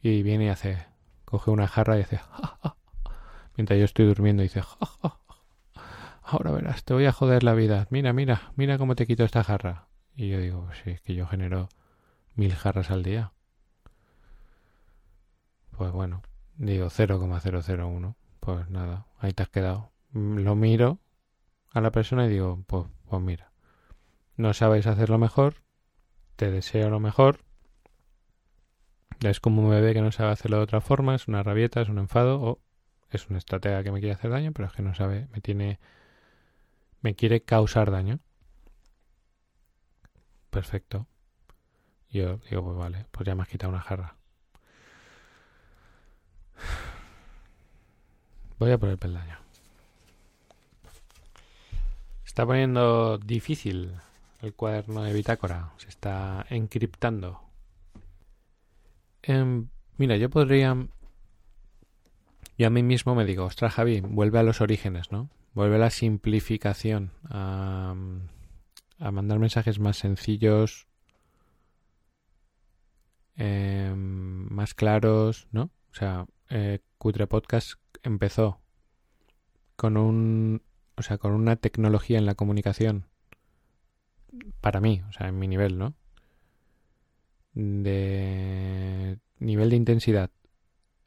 y 0.00 0.22
viene 0.22 0.46
y 0.46 0.48
hace 0.48 0.86
coge 1.24 1.50
una 1.50 1.66
jarra 1.66 1.98
y 1.98 2.02
hace 2.02 2.20
mientras 3.56 3.78
yo 3.78 3.84
estoy 3.84 4.06
durmiendo 4.06 4.42
y 4.42 4.46
dice 4.46 4.62
ahora 6.22 6.50
verás 6.50 6.84
te 6.84 6.94
voy 6.94 7.06
a 7.06 7.12
joder 7.12 7.42
la 7.42 7.54
vida. 7.54 7.86
Mira 7.90 8.12
mira 8.12 8.52
mira 8.56 8.78
cómo 8.78 8.94
te 8.94 9.06
quito 9.06 9.24
esta 9.24 9.42
jarra 9.42 9.87
y 10.18 10.28
yo 10.30 10.40
digo, 10.40 10.68
si 10.82 10.90
es 10.90 11.00
que 11.00 11.14
yo 11.14 11.28
genero 11.28 11.68
mil 12.34 12.52
jarras 12.52 12.90
al 12.90 13.04
día. 13.04 13.30
Pues 15.70 15.92
bueno, 15.92 16.22
digo 16.56 16.90
0,001. 16.90 18.16
Pues 18.40 18.68
nada, 18.68 19.06
ahí 19.20 19.32
te 19.32 19.44
has 19.44 19.48
quedado. 19.48 19.92
Mm, 20.10 20.38
lo 20.38 20.56
miro 20.56 20.98
a 21.70 21.80
la 21.80 21.92
persona 21.92 22.26
y 22.26 22.30
digo, 22.30 22.64
pues, 22.66 22.86
pues 23.08 23.22
mira, 23.22 23.52
no 24.36 24.52
sabéis 24.54 24.88
hacerlo 24.88 25.18
mejor, 25.18 25.62
te 26.34 26.50
deseo 26.50 26.90
lo 26.90 26.98
mejor. 26.98 27.44
Es 29.20 29.38
como 29.38 29.62
un 29.62 29.70
bebé 29.70 29.94
que 29.94 30.02
no 30.02 30.10
sabe 30.10 30.32
hacerlo 30.32 30.56
de 30.56 30.64
otra 30.64 30.80
forma, 30.80 31.14
es 31.14 31.28
una 31.28 31.44
rabieta, 31.44 31.80
es 31.80 31.88
un 31.88 31.98
enfado 31.98 32.40
o 32.40 32.60
es 33.10 33.28
una 33.28 33.38
estratega 33.38 33.84
que 33.84 33.92
me 33.92 34.00
quiere 34.00 34.14
hacer 34.14 34.32
daño, 34.32 34.50
pero 34.50 34.66
es 34.66 34.74
que 34.74 34.82
no 34.82 34.96
sabe, 34.96 35.28
me 35.32 35.40
tiene, 35.40 35.78
me 37.02 37.14
quiere 37.14 37.40
causar 37.44 37.92
daño 37.92 38.18
perfecto. 40.58 41.06
yo 42.10 42.38
digo, 42.50 42.64
pues 42.64 42.76
vale, 42.76 43.06
pues 43.12 43.24
ya 43.24 43.36
me 43.36 43.42
has 43.42 43.48
quitado 43.48 43.72
una 43.72 43.80
jarra. 43.80 44.16
Voy 48.58 48.72
a 48.72 48.78
por 48.78 48.88
el 48.88 48.98
peldaño. 48.98 49.38
Está 52.26 52.44
poniendo 52.44 53.18
difícil 53.18 53.92
el 54.42 54.52
cuaderno 54.52 55.04
de 55.04 55.12
bitácora. 55.12 55.70
Se 55.76 55.88
está 55.88 56.44
encriptando. 56.50 57.40
Em, 59.22 59.68
mira, 59.96 60.16
yo 60.16 60.28
podría... 60.28 60.76
Yo 62.58 62.66
a 62.66 62.70
mí 62.70 62.82
mismo 62.82 63.14
me 63.14 63.24
digo, 63.24 63.44
ostras 63.44 63.74
Javi, 63.74 64.00
vuelve 64.00 64.40
a 64.40 64.42
los 64.42 64.60
orígenes, 64.60 65.12
¿no? 65.12 65.30
Vuelve 65.54 65.76
a 65.76 65.78
la 65.78 65.90
simplificación. 65.90 67.12
A 68.98 69.10
mandar 69.10 69.38
mensajes 69.38 69.78
más 69.78 69.96
sencillos, 69.96 70.86
em, 73.36 74.48
más 74.52 74.74
claros, 74.74 75.48
¿no? 75.52 75.70
O 75.90 75.94
sea, 75.94 76.26
eh, 76.50 76.80
Cutre 76.98 77.26
Podcast 77.26 77.74
empezó 78.02 78.60
con 79.76 79.96
un, 79.96 80.62
o 80.96 81.02
sea, 81.02 81.18
con 81.18 81.32
una 81.32 81.56
tecnología 81.56 82.18
en 82.18 82.26
la 82.26 82.34
comunicación 82.34 83.06
para 84.60 84.80
mí, 84.80 85.02
o 85.08 85.12
sea, 85.12 85.28
en 85.28 85.38
mi 85.38 85.48
nivel, 85.48 85.78
¿no? 85.78 85.94
De 87.54 89.18
nivel 89.38 89.70
de 89.70 89.76
intensidad 89.76 90.30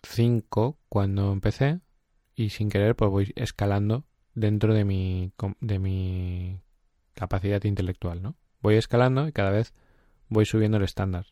5 0.03 0.77
cuando 0.89 1.31
empecé 1.31 1.81
y 2.35 2.49
sin 2.49 2.69
querer 2.69 2.95
pues 2.95 3.11
voy 3.11 3.33
escalando 3.35 4.05
dentro 4.33 4.73
de 4.73 4.85
mi 4.85 5.31
de 5.59 5.79
mi 5.79 6.59
capacidad 7.13 7.63
intelectual, 7.63 8.21
¿no? 8.21 8.35
Voy 8.61 8.75
escalando 8.75 9.27
y 9.27 9.31
cada 9.31 9.51
vez 9.51 9.73
voy 10.29 10.45
subiendo 10.45 10.77
el 10.77 10.83
estándar. 10.83 11.27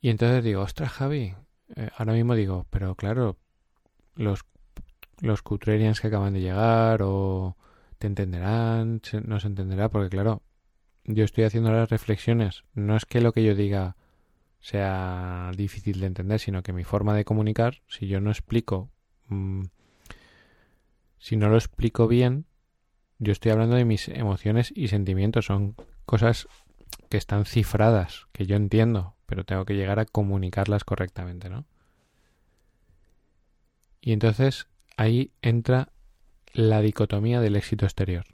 Y 0.00 0.10
entonces 0.10 0.44
digo, 0.44 0.62
ostras, 0.62 0.92
Javi, 0.92 1.34
eh, 1.76 1.90
ahora 1.96 2.12
mismo 2.12 2.34
digo, 2.34 2.66
pero 2.70 2.94
claro, 2.94 3.36
los, 4.14 4.44
los 5.20 5.42
Cutrerians 5.42 6.00
que 6.00 6.06
acaban 6.06 6.34
de 6.34 6.40
llegar 6.40 7.02
o 7.02 7.56
te 7.98 8.06
entenderán, 8.06 9.00
no 9.24 9.40
se 9.40 9.46
entenderá, 9.48 9.88
porque 9.88 10.10
claro, 10.10 10.42
yo 11.04 11.24
estoy 11.24 11.44
haciendo 11.44 11.72
las 11.72 11.90
reflexiones. 11.90 12.64
No 12.74 12.96
es 12.96 13.06
que 13.06 13.20
lo 13.20 13.32
que 13.32 13.42
yo 13.42 13.54
diga 13.54 13.96
sea 14.60 15.50
difícil 15.56 16.00
de 16.00 16.06
entender, 16.06 16.38
sino 16.38 16.62
que 16.62 16.72
mi 16.72 16.84
forma 16.84 17.14
de 17.14 17.24
comunicar, 17.24 17.82
si 17.88 18.06
yo 18.06 18.20
no 18.20 18.30
explico, 18.30 18.90
mm, 19.28 19.62
si 21.18 21.36
no 21.36 21.48
lo 21.48 21.56
explico 21.56 22.06
bien, 22.06 22.46
yo 23.18 23.32
estoy 23.32 23.52
hablando 23.52 23.76
de 23.76 23.84
mis 23.84 24.08
emociones 24.08 24.72
y 24.74 24.88
sentimientos, 24.88 25.46
son 25.46 25.74
cosas 26.06 26.48
que 27.08 27.16
están 27.16 27.44
cifradas, 27.44 28.26
que 28.32 28.46
yo 28.46 28.56
entiendo, 28.56 29.16
pero 29.26 29.44
tengo 29.44 29.64
que 29.64 29.74
llegar 29.74 29.98
a 29.98 30.06
comunicarlas 30.06 30.84
correctamente, 30.84 31.48
¿no? 31.48 31.66
Y 34.00 34.12
entonces 34.12 34.68
ahí 34.96 35.32
entra 35.42 35.92
la 36.52 36.80
dicotomía 36.80 37.40
del 37.40 37.56
éxito 37.56 37.84
exterior. 37.84 38.24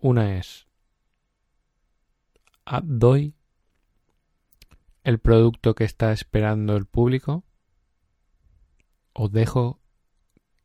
Una 0.00 0.38
es, 0.38 0.66
ah, 2.66 2.82
doy 2.84 3.34
el 5.04 5.18
producto 5.18 5.74
que 5.74 5.84
está 5.84 6.12
esperando 6.12 6.76
el 6.76 6.86
público 6.86 7.44
o 9.12 9.28
dejo 9.28 9.80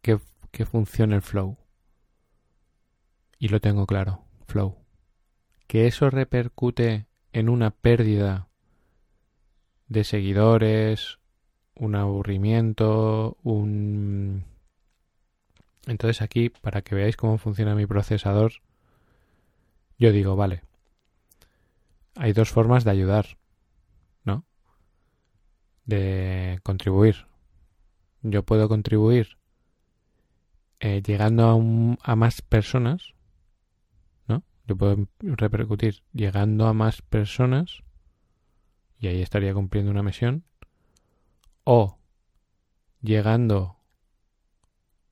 que, 0.01 0.19
que 0.51 0.65
funcione 0.65 1.15
el 1.15 1.21
flow. 1.21 1.57
Y 3.37 3.47
lo 3.47 3.59
tengo 3.59 3.85
claro, 3.85 4.25
flow. 4.47 4.77
Que 5.67 5.87
eso 5.87 6.09
repercute 6.09 7.07
en 7.31 7.49
una 7.49 7.71
pérdida 7.71 8.49
de 9.87 10.03
seguidores, 10.03 11.19
un 11.75 11.95
aburrimiento, 11.95 13.37
un... 13.43 14.45
Entonces 15.87 16.21
aquí, 16.21 16.49
para 16.49 16.81
que 16.81 16.95
veáis 16.95 17.17
cómo 17.17 17.37
funciona 17.37 17.73
mi 17.73 17.85
procesador, 17.85 18.53
yo 19.97 20.11
digo, 20.11 20.35
vale, 20.35 20.61
hay 22.15 22.33
dos 22.33 22.51
formas 22.51 22.83
de 22.83 22.91
ayudar, 22.91 23.37
¿no? 24.23 24.45
De 25.85 26.59
contribuir. 26.63 27.27
Yo 28.21 28.43
puedo 28.43 28.67
contribuir 28.67 29.38
eh, 30.79 31.01
llegando 31.05 31.97
a, 32.01 32.15
más 32.15 32.41
personas, 32.41 33.13
¿no? 34.27 34.43
Yo 34.65 34.77
puedo 34.77 35.07
repercutir 35.19 36.03
llegando 36.13 36.67
a 36.67 36.73
más 36.73 37.01
personas 37.01 37.83
y 38.99 39.07
ahí 39.07 39.21
estaría 39.21 39.53
cumpliendo 39.53 39.91
una 39.91 40.03
misión 40.03 40.43
o 41.63 41.99
llegando 43.01 43.77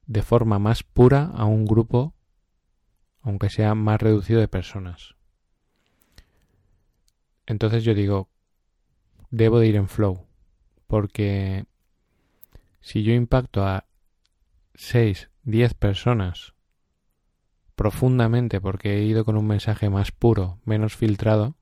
de 0.05 0.21
forma 0.21 0.57
más 0.57 0.83
pura 0.83 1.31
a 1.35 1.45
un 1.45 1.65
grupo, 1.65 2.13
aunque 3.21 3.49
sea 3.49 3.75
más 3.75 4.01
reducido 4.01 4.39
de 4.39 4.47
personas. 4.47 5.15
Entonces 7.45 7.83
yo 7.83 7.93
digo, 7.93 8.29
debo 9.31 9.59
de 9.59 9.67
ir 9.67 9.75
en 9.75 9.87
flow, 9.87 10.25
porque 10.87 11.65
si 12.81 13.03
yo 13.03 13.13
impacto 13.13 13.65
a 13.65 13.85
6, 14.75 15.29
10 15.47 15.75
personas 15.75 16.55
profundamente 17.75 18.59
porque 18.59 18.97
he 18.97 19.03
ido 19.03 19.23
con 19.23 19.37
un 19.37 19.47
mensaje 19.47 19.89
más 19.89 20.11
puro, 20.11 20.59
menos 20.65 20.97
filtrado, 20.97 21.55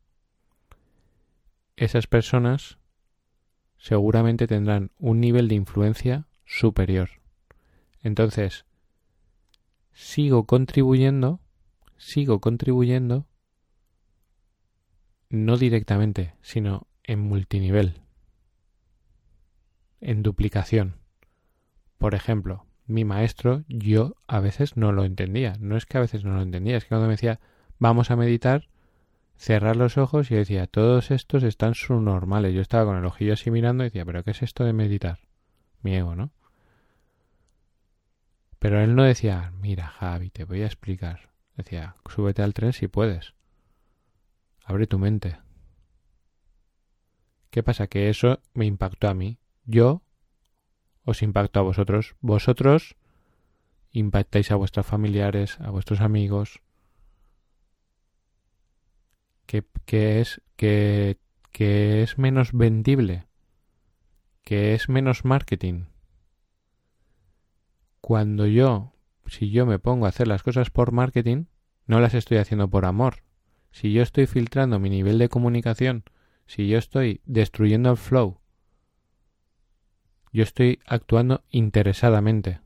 esas 1.75 2.07
personas 2.07 2.79
seguramente 3.77 4.47
tendrán 4.47 4.89
un 4.97 5.19
nivel 5.19 5.47
de 5.47 5.53
influencia 5.53 6.27
superior. 6.45 7.21
Entonces, 8.01 8.65
sigo 9.93 10.47
contribuyendo, 10.47 11.39
sigo 11.95 12.41
contribuyendo, 12.41 13.27
no 15.29 15.57
directamente, 15.57 16.33
sino 16.41 16.87
en 17.03 17.19
multinivel, 17.19 18.01
en 20.01 20.23
duplicación. 20.23 20.95
Por 21.99 22.15
ejemplo, 22.15 22.64
mi 22.87 23.05
maestro, 23.05 23.63
yo 23.67 24.15
a 24.27 24.39
veces 24.39 24.77
no 24.77 24.91
lo 24.91 25.05
entendía. 25.05 25.55
No 25.59 25.77
es 25.77 25.85
que 25.85 25.97
a 25.97 26.01
veces 26.01 26.23
no 26.23 26.35
lo 26.35 26.41
entendía, 26.41 26.77
es 26.77 26.83
que 26.83 26.89
cuando 26.89 27.07
me 27.07 27.13
decía, 27.13 27.39
vamos 27.79 28.11
a 28.11 28.15
meditar, 28.15 28.67
cerrar 29.37 29.75
los 29.75 29.97
ojos 29.97 30.31
y 30.31 30.35
decía, 30.35 30.67
todos 30.67 31.11
estos 31.11 31.43
están 31.43 31.75
subnormales. 31.75 32.53
Yo 32.53 32.61
estaba 32.61 32.85
con 32.85 32.97
el 32.97 33.05
ojillo 33.05 33.33
así 33.33 33.51
mirando 33.51 33.83
y 33.83 33.87
decía, 33.87 34.05
pero 34.05 34.23
¿qué 34.23 34.31
es 34.31 34.41
esto 34.41 34.63
de 34.63 34.73
meditar? 34.73 35.19
Mi 35.81 35.95
ego, 35.95 36.15
¿no? 36.15 36.31
Pero 38.59 38.81
él 38.81 38.95
no 38.95 39.03
decía, 39.03 39.51
mira 39.61 39.87
Javi, 39.87 40.29
te 40.29 40.43
voy 40.43 40.61
a 40.61 40.65
explicar. 40.65 41.29
Decía, 41.55 41.95
súbete 42.09 42.41
al 42.41 42.53
tren 42.53 42.73
si 42.73 42.87
puedes. 42.87 43.33
Abre 44.63 44.87
tu 44.87 44.97
mente. 44.97 45.37
¿Qué 47.51 47.63
pasa? 47.63 47.87
Que 47.87 48.09
eso 48.09 48.41
me 48.53 48.65
impactó 48.65 49.07
a 49.07 49.13
mí. 49.13 49.37
Yo 49.65 50.01
os 51.05 51.21
impacto 51.21 51.59
a 51.59 51.63
vosotros. 51.63 52.15
Vosotros 52.19 52.95
impactáis 53.91 54.51
a 54.51 54.55
vuestros 54.55 54.85
familiares, 54.85 55.59
a 55.61 55.69
vuestros 55.69 56.01
amigos, 56.01 56.61
que, 59.45 59.63
es, 60.19 60.41
que, 60.55 61.17
que 61.51 62.01
es 62.01 62.17
menos 62.17 62.51
vendible, 62.51 63.27
que 64.43 64.73
es 64.73 64.89
menos 64.89 65.23
marketing. 65.23 65.85
Cuando 68.01 68.45
yo, 68.47 68.93
si 69.27 69.49
yo 69.49 69.65
me 69.65 69.79
pongo 69.79 70.05
a 70.05 70.09
hacer 70.09 70.27
las 70.27 70.43
cosas 70.43 70.69
por 70.69 70.91
marketing, 70.91 71.45
no 71.87 71.99
las 71.99 72.13
estoy 72.13 72.37
haciendo 72.37 72.69
por 72.69 72.85
amor. 72.85 73.23
Si 73.71 73.91
yo 73.93 74.01
estoy 74.01 74.25
filtrando 74.25 74.79
mi 74.79 74.89
nivel 74.89 75.17
de 75.17 75.29
comunicación, 75.29 76.03
si 76.47 76.67
yo 76.67 76.77
estoy 76.77 77.21
destruyendo 77.25 77.91
el 77.91 77.97
flow, 77.97 78.39
yo 80.35 80.43
estoy 80.43 80.79
actuando 80.85 81.43
interesadamente. 81.49 82.59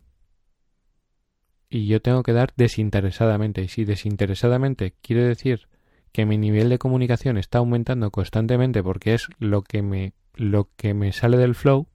Y 1.69 1.85
yo 1.85 2.01
tengo 2.01 2.23
que 2.23 2.33
dar 2.33 2.51
desinteresadamente. 2.55 3.61
Y 3.61 3.67
si 3.67 3.85
desinteresadamente 3.85 4.95
quiere 5.03 5.23
decir 5.23 5.67
que 6.11 6.25
mi 6.25 6.39
nivel 6.39 6.69
de 6.69 6.79
comunicación 6.79 7.37
está 7.37 7.59
aumentando 7.59 8.09
constantemente 8.09 8.81
porque 8.81 9.13
es 9.13 9.27
lo 9.37 9.61
que 9.61 9.83
me 9.83 10.13
lo 10.33 10.69
que 10.75 10.95
me 10.95 11.11
sale 11.11 11.37
del 11.37 11.53
flow 11.53 11.87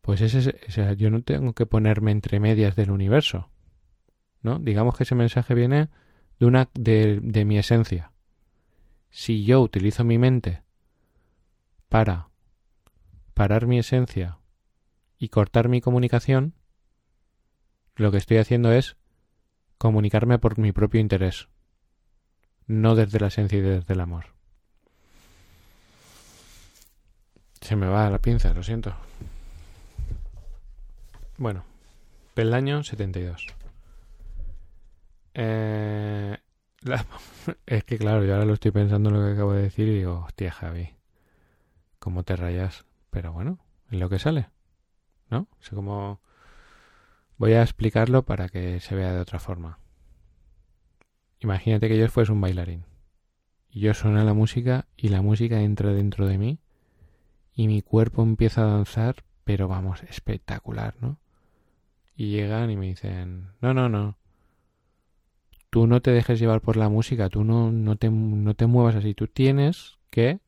pues 0.00 0.20
ese, 0.20 0.54
yo 0.96 1.10
no 1.10 1.22
tengo 1.22 1.54
que 1.54 1.66
ponerme 1.66 2.12
entre 2.12 2.38
medias 2.38 2.76
del 2.76 2.92
universo 2.92 3.50
no 4.42 4.60
digamos 4.60 4.96
que 4.96 5.02
ese 5.02 5.16
mensaje 5.16 5.54
viene 5.54 5.88
de 6.38 6.46
una 6.46 6.68
de, 6.74 7.18
de 7.20 7.44
mi 7.44 7.58
esencia 7.58 8.12
si 9.10 9.44
yo 9.44 9.60
utilizo 9.60 10.04
mi 10.04 10.18
mente 10.18 10.62
para 11.88 12.28
parar 13.34 13.66
mi 13.66 13.78
esencia 13.78 14.38
y 15.18 15.28
cortar 15.28 15.68
mi 15.68 15.80
comunicación 15.80 16.54
lo 17.94 18.10
que 18.10 18.18
estoy 18.18 18.38
haciendo 18.38 18.72
es 18.72 18.96
comunicarme 19.78 20.38
por 20.38 20.58
mi 20.58 20.72
propio 20.72 21.00
interés, 21.00 21.48
no 22.66 22.94
desde 22.94 23.20
la 23.20 23.26
esencia 23.26 23.58
y 23.58 23.62
desde 23.62 23.92
el 23.92 24.00
amor. 24.00 24.26
Se 27.60 27.76
me 27.76 27.86
va 27.86 28.10
la 28.10 28.18
pinza, 28.18 28.52
lo 28.54 28.62
siento. 28.62 28.94
Bueno, 31.36 31.64
peldaño 32.34 32.82
72. 32.82 33.46
Eh, 35.34 36.38
es 37.66 37.84
que 37.84 37.98
claro, 37.98 38.24
yo 38.24 38.34
ahora 38.34 38.46
lo 38.46 38.54
estoy 38.54 38.70
pensando 38.70 39.10
en 39.10 39.16
lo 39.16 39.26
que 39.26 39.32
acabo 39.32 39.52
de 39.52 39.62
decir 39.62 39.88
y 39.88 39.98
digo, 39.98 40.24
hostia 40.26 40.50
Javi, 40.50 40.94
¿cómo 41.98 42.22
te 42.22 42.36
rayas? 42.36 42.84
Pero 43.12 43.32
bueno, 43.32 43.60
es 43.92 44.00
lo 44.00 44.08
que 44.08 44.18
sale, 44.18 44.48
¿no? 45.30 45.46
Sé 45.60 45.76
cómo 45.76 46.20
Voy 47.42 47.54
a 47.54 47.62
explicarlo 47.62 48.22
para 48.22 48.48
que 48.48 48.78
se 48.78 48.94
vea 48.94 49.12
de 49.12 49.20
otra 49.20 49.40
forma. 49.40 49.80
Imagínate 51.40 51.88
que 51.88 51.98
yo 51.98 52.08
fuese 52.08 52.30
un 52.30 52.40
bailarín. 52.40 52.84
Y 53.68 53.80
yo 53.80 53.94
suena 53.94 54.22
la 54.22 54.32
música 54.32 54.86
y 54.96 55.08
la 55.08 55.22
música 55.22 55.60
entra 55.60 55.92
dentro 55.92 56.26
de 56.26 56.38
mí 56.38 56.60
y 57.52 57.66
mi 57.66 57.82
cuerpo 57.82 58.22
empieza 58.22 58.62
a 58.62 58.66
danzar, 58.66 59.24
pero 59.42 59.66
vamos, 59.66 60.04
espectacular, 60.04 60.94
¿no? 61.00 61.18
Y 62.14 62.30
llegan 62.30 62.70
y 62.70 62.76
me 62.76 62.86
dicen, 62.86 63.48
no, 63.60 63.74
no, 63.74 63.88
no. 63.88 64.16
Tú 65.68 65.88
no 65.88 66.00
te 66.00 66.12
dejes 66.12 66.38
llevar 66.38 66.60
por 66.60 66.76
la 66.76 66.88
música, 66.88 67.28
tú 67.28 67.42
no, 67.42 67.72
no, 67.72 67.96
te, 67.96 68.08
no 68.08 68.54
te 68.54 68.66
muevas 68.66 68.94
así, 68.94 69.14
tú 69.14 69.26
tienes 69.26 69.98
que 70.10 70.38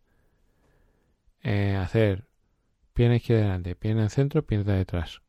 eh, 1.42 1.74
hacer 1.74 2.28
pierna 2.94 3.16
izquierda 3.16 3.42
delante, 3.42 3.76
pierna 3.76 4.04
en 4.04 4.10
centro, 4.10 4.42
pierna 4.46 4.74
detrás 4.74 5.20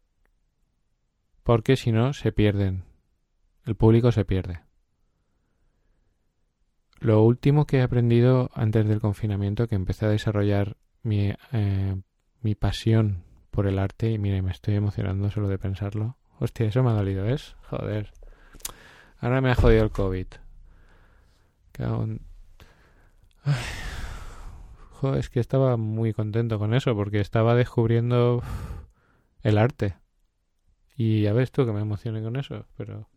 porque 1.46 1.78
si 1.78 1.92
no 1.92 2.12
se 2.12 2.32
pierden. 2.32 2.86
El 3.68 3.76
público 3.76 4.12
se 4.12 4.26
pierde. 4.26 4.62
Lo 7.00 7.22
último 7.22 7.68
que 7.68 7.78
he 7.78 7.82
aprendido 7.84 8.50
antes 8.56 8.88
del 8.88 9.00
confinamiento, 9.00 9.68
que 9.68 9.76
empecé 9.76 10.08
a 10.08 10.10
desarrollar 10.10 10.76
mi, 11.04 11.36
eh, 11.52 12.02
mi 12.42 12.56
pasión 12.56 13.24
por 13.52 13.68
el 13.68 13.78
arte, 13.78 14.10
y 14.10 14.18
mire, 14.18 14.42
me 14.42 14.52
estoy 14.52 14.74
emocionando 14.74 15.30
solo 15.30 15.48
de 15.48 15.60
pensarlo. 15.60 16.18
Hostia, 16.40 16.66
eso 16.66 16.82
me 16.82 16.90
ha 16.90 16.94
dolido, 16.94 17.26
¿ves? 17.26 17.56
Joder. 17.70 18.12
Ahora 19.20 19.40
me 19.40 19.52
ha 19.52 19.56
jodido 19.56 19.84
el 19.84 19.92
COVID 19.92 20.28
es 25.16 25.30
que 25.30 25.40
estaba 25.40 25.78
muy 25.78 26.14
contento 26.14 26.60
con 26.60 26.74
eso 26.74 26.96
porque 26.96 27.20
estaba 27.20 27.56
descubriendo 27.56 28.42
el 29.44 29.58
arte. 29.58 29.96
Y 30.98 31.22
ya 31.24 31.34
ves 31.34 31.52
tú 31.52 31.66
que 31.66 31.72
me 31.74 31.82
emocioné 31.82 32.22
con 32.22 32.36
eso, 32.36 32.66
pero... 32.78 33.10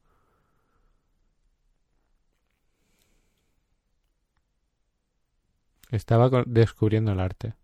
Estaba 5.90 6.28
descubriendo 6.46 7.12
el 7.12 7.20
arte. 7.20 7.54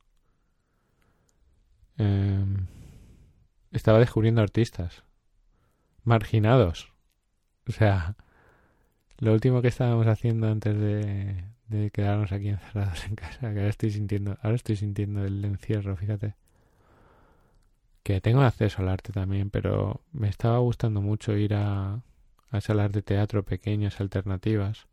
Em, 1.98 2.66
estaba 3.70 3.98
descubriendo 3.98 4.40
artistas. 4.40 5.04
Marginados. 6.04 6.92
O 7.68 7.72
sea, 7.72 8.16
lo 9.18 9.32
último 9.32 9.62
que 9.62 9.68
estábamos 9.68 10.06
haciendo 10.06 10.48
antes 10.48 10.74
de, 10.78 11.44
de 11.68 11.90
quedarnos 11.90 12.32
aquí 12.32 12.48
encerrados 12.48 13.04
en 13.06 13.14
casa, 13.16 13.40
que 13.52 13.58
ahora 13.58 13.68
estoy 13.68 13.90
sintiendo, 13.90 14.36
ahora 14.42 14.56
estoy 14.56 14.76
sintiendo 14.76 15.24
el 15.24 15.44
encierro, 15.44 15.96
fíjate. 15.96 16.34
Que 18.02 18.20
tengo 18.20 18.42
acceso 18.42 18.82
al 18.82 18.88
arte 18.88 19.12
también, 19.12 19.50
pero 19.50 20.02
me 20.12 20.28
estaba 20.28 20.58
gustando 20.58 21.00
mucho 21.00 21.36
ir 21.36 21.54
a, 21.54 22.02
a 22.50 22.60
salas 22.60 22.92
de 22.92 23.02
teatro 23.02 23.42
pequeñas, 23.44 24.00
alternativas, 24.00 24.86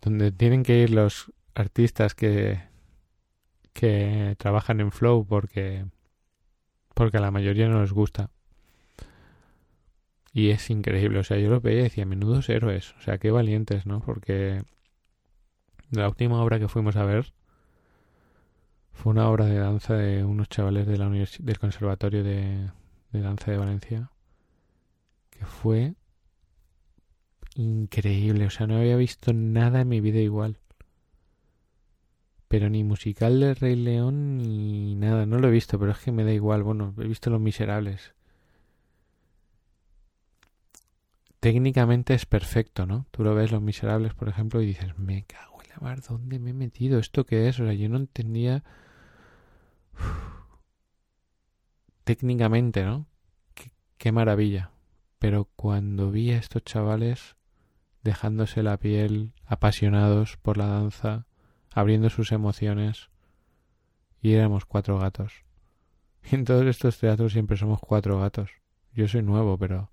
donde 0.00 0.32
tienen 0.32 0.62
que 0.62 0.78
ir 0.78 0.90
los 0.90 1.32
artistas 1.54 2.14
que, 2.14 2.60
que 3.72 4.36
trabajan 4.38 4.80
en 4.80 4.92
flow 4.92 5.26
porque, 5.26 5.84
porque 6.94 7.18
a 7.18 7.20
la 7.20 7.30
mayoría 7.30 7.68
no 7.68 7.80
les 7.82 7.92
gusta. 7.92 8.30
Y 10.32 10.50
es 10.50 10.70
increíble, 10.70 11.18
o 11.18 11.24
sea, 11.24 11.38
yo 11.38 11.50
lo 11.50 11.60
veía 11.60 11.80
y 11.80 11.82
decía, 11.84 12.06
menudos 12.06 12.48
héroes, 12.48 12.94
o 12.98 13.00
sea, 13.00 13.18
qué 13.18 13.30
valientes, 13.30 13.86
¿no? 13.86 14.00
Porque 14.00 14.62
la 15.90 16.08
última 16.08 16.42
obra 16.42 16.60
que 16.60 16.68
fuimos 16.68 16.96
a 16.96 17.04
ver 17.04 17.32
fue 18.92 19.12
una 19.12 19.28
obra 19.28 19.46
de 19.46 19.58
danza 19.58 19.94
de 19.94 20.24
unos 20.24 20.48
chavales 20.48 20.86
de 20.86 20.98
la 20.98 21.08
del 21.08 21.58
Conservatorio 21.58 22.22
de, 22.22 22.70
de 23.12 23.20
Danza 23.20 23.50
de 23.50 23.58
Valencia, 23.58 24.10
que 25.30 25.44
fue 25.46 25.94
increíble, 27.56 28.46
o 28.46 28.50
sea, 28.50 28.68
no 28.68 28.76
había 28.76 28.96
visto 28.96 29.32
nada 29.32 29.80
en 29.80 29.88
mi 29.88 30.00
vida 30.00 30.20
igual. 30.20 30.58
Pero 32.46 32.68
ni 32.68 32.84
musical 32.84 33.40
de 33.40 33.54
Rey 33.54 33.76
León 33.76 34.38
ni 34.38 34.94
nada, 34.94 35.26
no 35.26 35.38
lo 35.38 35.48
he 35.48 35.52
visto, 35.52 35.78
pero 35.78 35.92
es 35.92 35.98
que 35.98 36.12
me 36.12 36.24
da 36.24 36.32
igual, 36.32 36.62
bueno, 36.62 36.94
he 36.98 37.08
visto 37.08 37.30
Los 37.30 37.40
Miserables 37.40 38.14
técnicamente 41.40 42.14
es 42.14 42.26
perfecto, 42.26 42.86
¿no? 42.86 43.06
Tú 43.10 43.24
lo 43.24 43.34
ves 43.34 43.50
Los 43.50 43.62
Miserables, 43.62 44.14
por 44.14 44.28
ejemplo, 44.28 44.60
y 44.62 44.66
dices, 44.66 44.96
me 44.98 45.24
cago 45.24 45.62
en 45.62 45.70
la 45.70 45.76
mar, 45.80 46.00
¿dónde 46.06 46.38
me 46.38 46.50
he 46.50 46.54
metido? 46.54 46.98
¿Esto 46.98 47.24
qué 47.24 47.48
es? 47.48 47.58
O 47.58 47.64
sea, 47.64 47.72
yo 47.72 47.88
no 47.88 47.96
entendía 47.96 48.62
técnicamente, 52.04 52.84
¿no? 52.84 53.06
Qué, 53.98 54.12
maravilla. 54.12 54.70
Pero 55.18 55.48
cuando 55.56 56.10
vi 56.10 56.30
a 56.32 56.38
estos 56.38 56.64
chavales 56.64 57.36
dejándose 58.02 58.62
la 58.62 58.78
piel, 58.78 59.32
apasionados 59.44 60.38
por 60.38 60.56
la 60.56 60.66
danza, 60.66 61.26
abriendo 61.70 62.08
sus 62.08 62.32
emociones, 62.32 63.10
y 64.22 64.32
éramos 64.32 64.64
cuatro 64.64 64.98
gatos. 64.98 65.44
En 66.32 66.44
todos 66.44 66.66
estos 66.66 66.98
teatros 66.98 67.32
siempre 67.32 67.56
somos 67.56 67.80
cuatro 67.80 68.20
gatos. 68.20 68.50
Yo 68.92 69.08
soy 69.08 69.22
nuevo, 69.22 69.56
pero 69.56 69.90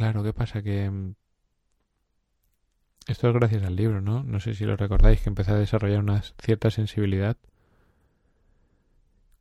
Claro, 0.00 0.22
¿qué 0.22 0.32
pasa? 0.32 0.62
Que 0.62 0.88
mm, 0.90 1.14
esto 3.06 3.28
es 3.28 3.34
gracias 3.34 3.64
al 3.64 3.76
libro, 3.76 4.00
¿no? 4.00 4.22
No 4.22 4.40
sé 4.40 4.54
si 4.54 4.64
lo 4.64 4.74
recordáis, 4.74 5.20
que 5.20 5.28
empecé 5.28 5.50
a 5.50 5.56
desarrollar 5.56 5.98
una 6.00 6.22
cierta 6.42 6.70
sensibilidad. 6.70 7.36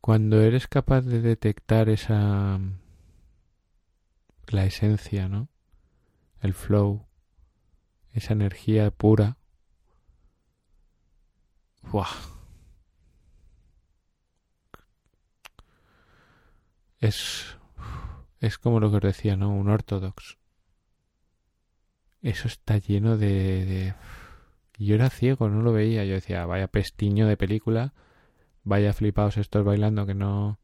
Cuando 0.02 0.42
eres 0.42 0.68
capaz 0.68 1.04
de 1.04 1.22
detectar 1.22 1.88
esa... 1.88 2.58
Mm, 2.58 2.78
la 4.48 4.66
esencia, 4.66 5.30
¿no? 5.30 5.48
El 6.42 6.54
flow, 6.54 7.06
esa 8.12 8.34
energía 8.34 8.92
pura. 8.92 9.38
¡Buah! 11.84 12.10
Es... 17.00 17.58
Es 18.42 18.58
como 18.58 18.82
lo 18.82 18.90
que 18.90 18.98
os 18.98 19.04
decía, 19.04 19.38
¿no? 19.38 19.56
Un 19.56 19.70
ortodox 19.70 20.40
eso 22.22 22.48
está 22.48 22.78
lleno 22.78 23.18
de. 23.18 23.94
Yo 24.78 24.96
era 24.96 25.10
ciego, 25.10 25.50
no 25.50 25.62
lo 25.62 25.74
veía. 25.74 26.06
Yo 26.06 26.14
decía, 26.14 26.46
vaya 26.46 26.68
pestiño 26.68 27.28
de 27.28 27.38
película, 27.38 27.94
vaya 28.64 28.94
flipados 28.94 29.38
estos 29.38 29.66
bailando 29.66 30.06
que 30.06 30.16
no... 30.16 30.60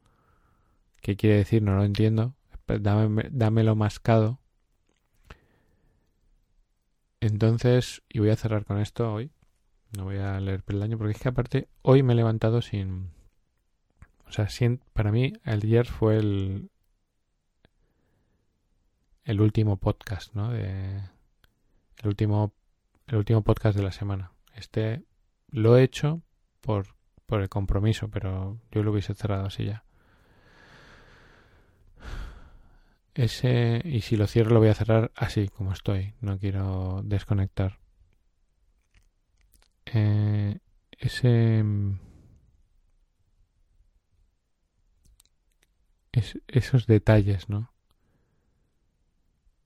¿Qué 1.02 1.15
quiere 1.15 1.38
decir? 1.38 1.62
No 1.62 1.76
lo 1.76 1.84
entiendo. 1.84 2.36
Dame, 2.68 3.30
dámelo 3.32 3.76
mascado. 3.76 4.39
Entonces, 7.20 8.04
y 8.10 8.20
voy 8.20 8.30
a 8.30 8.36
cerrar 8.36 8.65
con 8.65 8.80
esto 8.80 9.13
hoy. 9.13 9.32
No 9.98 10.06
voy 10.06 10.18
a 10.18 10.39
leer 10.39 10.63
peldaño 10.63 10.98
porque 10.98 11.13
es 11.13 11.20
que 11.20 11.30
aparte 11.30 11.70
hoy 11.82 12.04
me 12.04 12.13
he 12.13 12.15
levantado 12.15 12.62
sin... 12.62 13.12
O 14.28 14.32
sea, 14.32 14.50
sin, 14.50 14.82
para 14.94 15.12
mí 15.12 15.34
el 15.44 15.63
ayer 15.63 15.86
fue 15.88 16.18
el... 16.18 16.70
El 19.24 19.41
último 19.41 19.78
podcast, 19.78 20.34
¿no? 20.36 20.52
De, 20.52 21.02
el 22.02 22.08
último, 22.08 22.54
el 23.08 23.18
último 23.18 23.44
podcast 23.44 23.78
de 23.78 23.84
la 23.84 23.92
semana. 23.92 24.32
Este 24.54 25.04
lo 25.50 25.78
he 25.78 25.84
hecho 25.84 26.22
por, 26.62 26.96
por 27.26 27.42
el 27.42 27.50
compromiso, 27.50 28.10
pero 28.10 28.60
yo 28.72 28.84
lo 28.84 28.92
hubiese 28.92 29.14
cerrado 29.14 29.46
así 29.46 29.66
ya. 29.66 29.84
Ese, 33.14 33.82
y 33.86 34.02
si 34.02 34.18
lo 34.18 34.28
cierro 34.28 34.52
lo 34.52 34.60
voy 34.60 34.68
a 34.68 34.74
cerrar 34.74 35.12
así 35.16 35.48
como 35.48 35.72
estoy, 35.72 36.14
no 36.20 36.38
quiero 36.38 37.02
desconectar. 37.06 37.80
Eh, 39.86 40.60
ese 40.92 41.64
es, 46.12 46.40
esos 46.48 46.88
detalles, 46.88 47.48
¿no? 47.48 47.72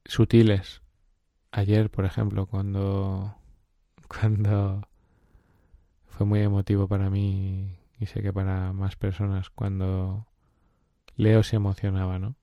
Sutiles 0.06 0.82
ayer, 1.52 1.90
por 1.90 2.06
ejemplo, 2.06 2.46
cuando, 2.46 3.36
cuando 4.08 4.88
fue 6.06 6.26
muy 6.26 6.42
emotivo 6.42 6.88
para 6.88 7.10
mí 7.10 7.78
y 8.00 8.06
sé 8.06 8.22
que 8.22 8.34
para 8.34 8.74
más 8.74 8.96
personas, 8.96 9.50
cuando 9.50 10.28
Leo 11.16 11.44
se 11.44 11.58
emocionaba, 11.58 12.20
¿no? 12.20 12.36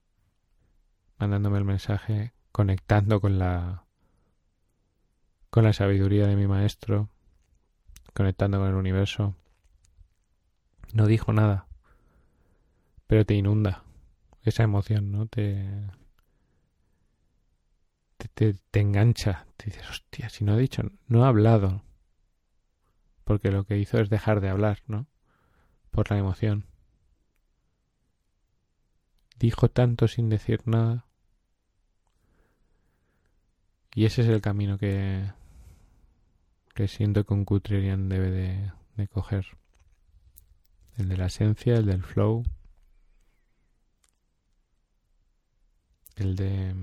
Mandándome 1.17 1.57
el 1.57 1.65
mensaje, 1.65 2.33
conectando 2.51 3.19
con 3.21 3.39
la 3.39 3.83
con 5.49 5.63
la 5.63 5.73
sabiduría 5.73 6.27
de 6.27 6.35
mi 6.35 6.45
maestro, 6.45 7.09
conectando 8.13 8.59
con 8.59 8.67
el 8.67 8.75
universo. 8.75 9.35
No 10.93 11.07
dijo 11.07 11.33
nada, 11.33 11.67
pero 13.07 13.25
te 13.25 13.33
inunda 13.33 13.83
esa 14.43 14.63
emoción, 14.63 15.11
¿no? 15.11 15.25
Te 15.25 15.89
te, 18.33 18.55
engancha. 18.73 19.47
Te 19.57 19.65
dices, 19.65 19.89
hostia, 19.89 20.29
si 20.29 20.43
no 20.43 20.53
ha 20.53 20.57
dicho, 20.57 20.83
no 21.07 21.25
ha 21.25 21.29
hablado. 21.29 21.83
Porque 23.23 23.51
lo 23.51 23.65
que 23.65 23.77
hizo 23.77 23.99
es 23.99 24.09
dejar 24.09 24.41
de 24.41 24.49
hablar, 24.49 24.83
¿no? 24.87 25.07
Por 25.91 26.09
la 26.11 26.17
emoción. 26.17 26.65
Dijo 29.37 29.69
tanto 29.69 30.07
sin 30.07 30.29
decir 30.29 30.61
nada. 30.65 31.05
Y 33.93 34.05
ese 34.05 34.21
es 34.21 34.27
el 34.27 34.41
camino 34.41 34.77
que, 34.77 35.31
que 36.73 36.87
siento 36.87 37.25
que 37.25 37.33
un 37.33 37.45
Cutrerian 37.45 38.09
debe 38.09 38.29
de, 38.29 38.71
de 38.95 39.07
coger. 39.07 39.57
El 40.97 41.09
de 41.09 41.17
la 41.17 41.27
esencia, 41.27 41.75
el 41.75 41.85
del 41.85 42.03
flow. 42.03 42.43
El 46.15 46.35
de 46.35 46.73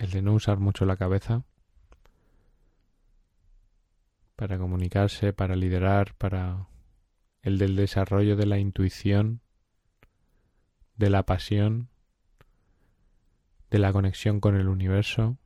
el 0.00 0.10
de 0.10 0.22
no 0.22 0.32
usar 0.32 0.58
mucho 0.58 0.86
la 0.86 0.96
cabeza 0.96 1.44
para 4.34 4.56
comunicarse, 4.56 5.34
para 5.34 5.54
liderar, 5.56 6.14
para 6.14 6.68
el 7.42 7.58
del 7.58 7.76
desarrollo 7.76 8.34
de 8.34 8.46
la 8.46 8.58
intuición, 8.58 9.42
de 10.96 11.10
la 11.10 11.24
pasión, 11.24 11.90
de 13.70 13.78
la 13.78 13.92
conexión 13.92 14.40
con 14.40 14.56
el 14.56 14.68
universo, 14.68 15.36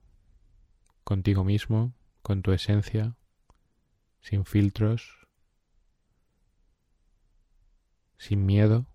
contigo 1.03 1.43
mismo, 1.43 1.93
con 2.23 2.43
tu 2.43 2.53
esencia, 2.53 3.17
sin 4.21 4.45
filtros, 4.45 5.27
sin 8.19 8.47
miedo. 8.47 8.87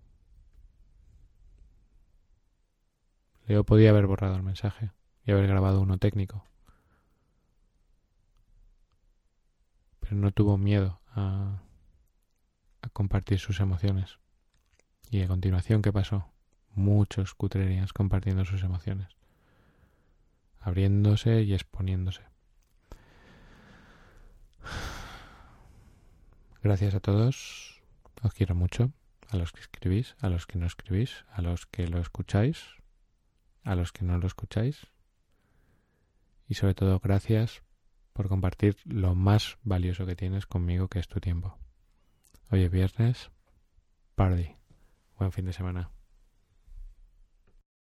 Leo 3.46 3.62
podía 3.64 3.90
haber 3.90 4.06
borrado 4.06 4.36
el 4.36 4.42
mensaje 4.42 4.90
y 5.24 5.32
haber 5.32 5.46
grabado 5.46 5.80
uno 5.80 5.98
técnico. 5.98 6.44
Pero 10.00 10.16
no 10.16 10.32
tuvo 10.32 10.56
miedo 10.58 11.00
a, 11.14 11.62
compartir 12.92 13.38
sus 13.38 13.60
emociones. 13.60 14.18
Y 15.10 15.22
a 15.22 15.28
continuación, 15.28 15.82
¿qué 15.82 15.92
pasó? 15.92 16.26
Muchos 16.74 17.34
cutrerías 17.34 17.92
compartiendo 17.92 18.44
sus 18.44 18.62
emociones. 18.62 19.08
abriéndose 20.62 21.42
y 21.42 21.54
exponiéndose. 21.54 22.22
Gracias 26.62 26.94
a 26.94 27.00
todos, 27.00 27.80
os 28.22 28.34
quiero 28.34 28.54
mucho, 28.54 28.92
a 29.30 29.38
los 29.38 29.52
que 29.52 29.60
escribís, 29.60 30.16
a 30.20 30.28
los 30.28 30.46
que 30.46 30.58
no 30.58 30.66
escribís, 30.66 31.24
a 31.30 31.40
los 31.40 31.64
que 31.64 31.88
lo 31.88 31.98
escucháis, 31.98 32.62
a 33.64 33.74
los 33.74 33.92
que 33.92 34.04
no 34.04 34.18
lo 34.18 34.26
escucháis 34.26 34.86
y 36.50 36.54
sobre 36.54 36.74
todo 36.74 36.98
gracias 36.98 37.62
por 38.12 38.28
compartir 38.28 38.76
lo 38.84 39.14
más 39.14 39.56
valioso 39.62 40.04
que 40.04 40.16
tienes 40.16 40.46
conmigo 40.46 40.88
que 40.88 40.98
es 40.98 41.06
tu 41.06 41.20
tiempo. 41.20 41.56
Hoy 42.50 42.64
es 42.64 42.70
viernes, 42.72 43.30
party. 44.16 44.56
Buen 45.16 45.30
fin 45.30 45.46
de 45.46 45.52
semana. 45.52 45.92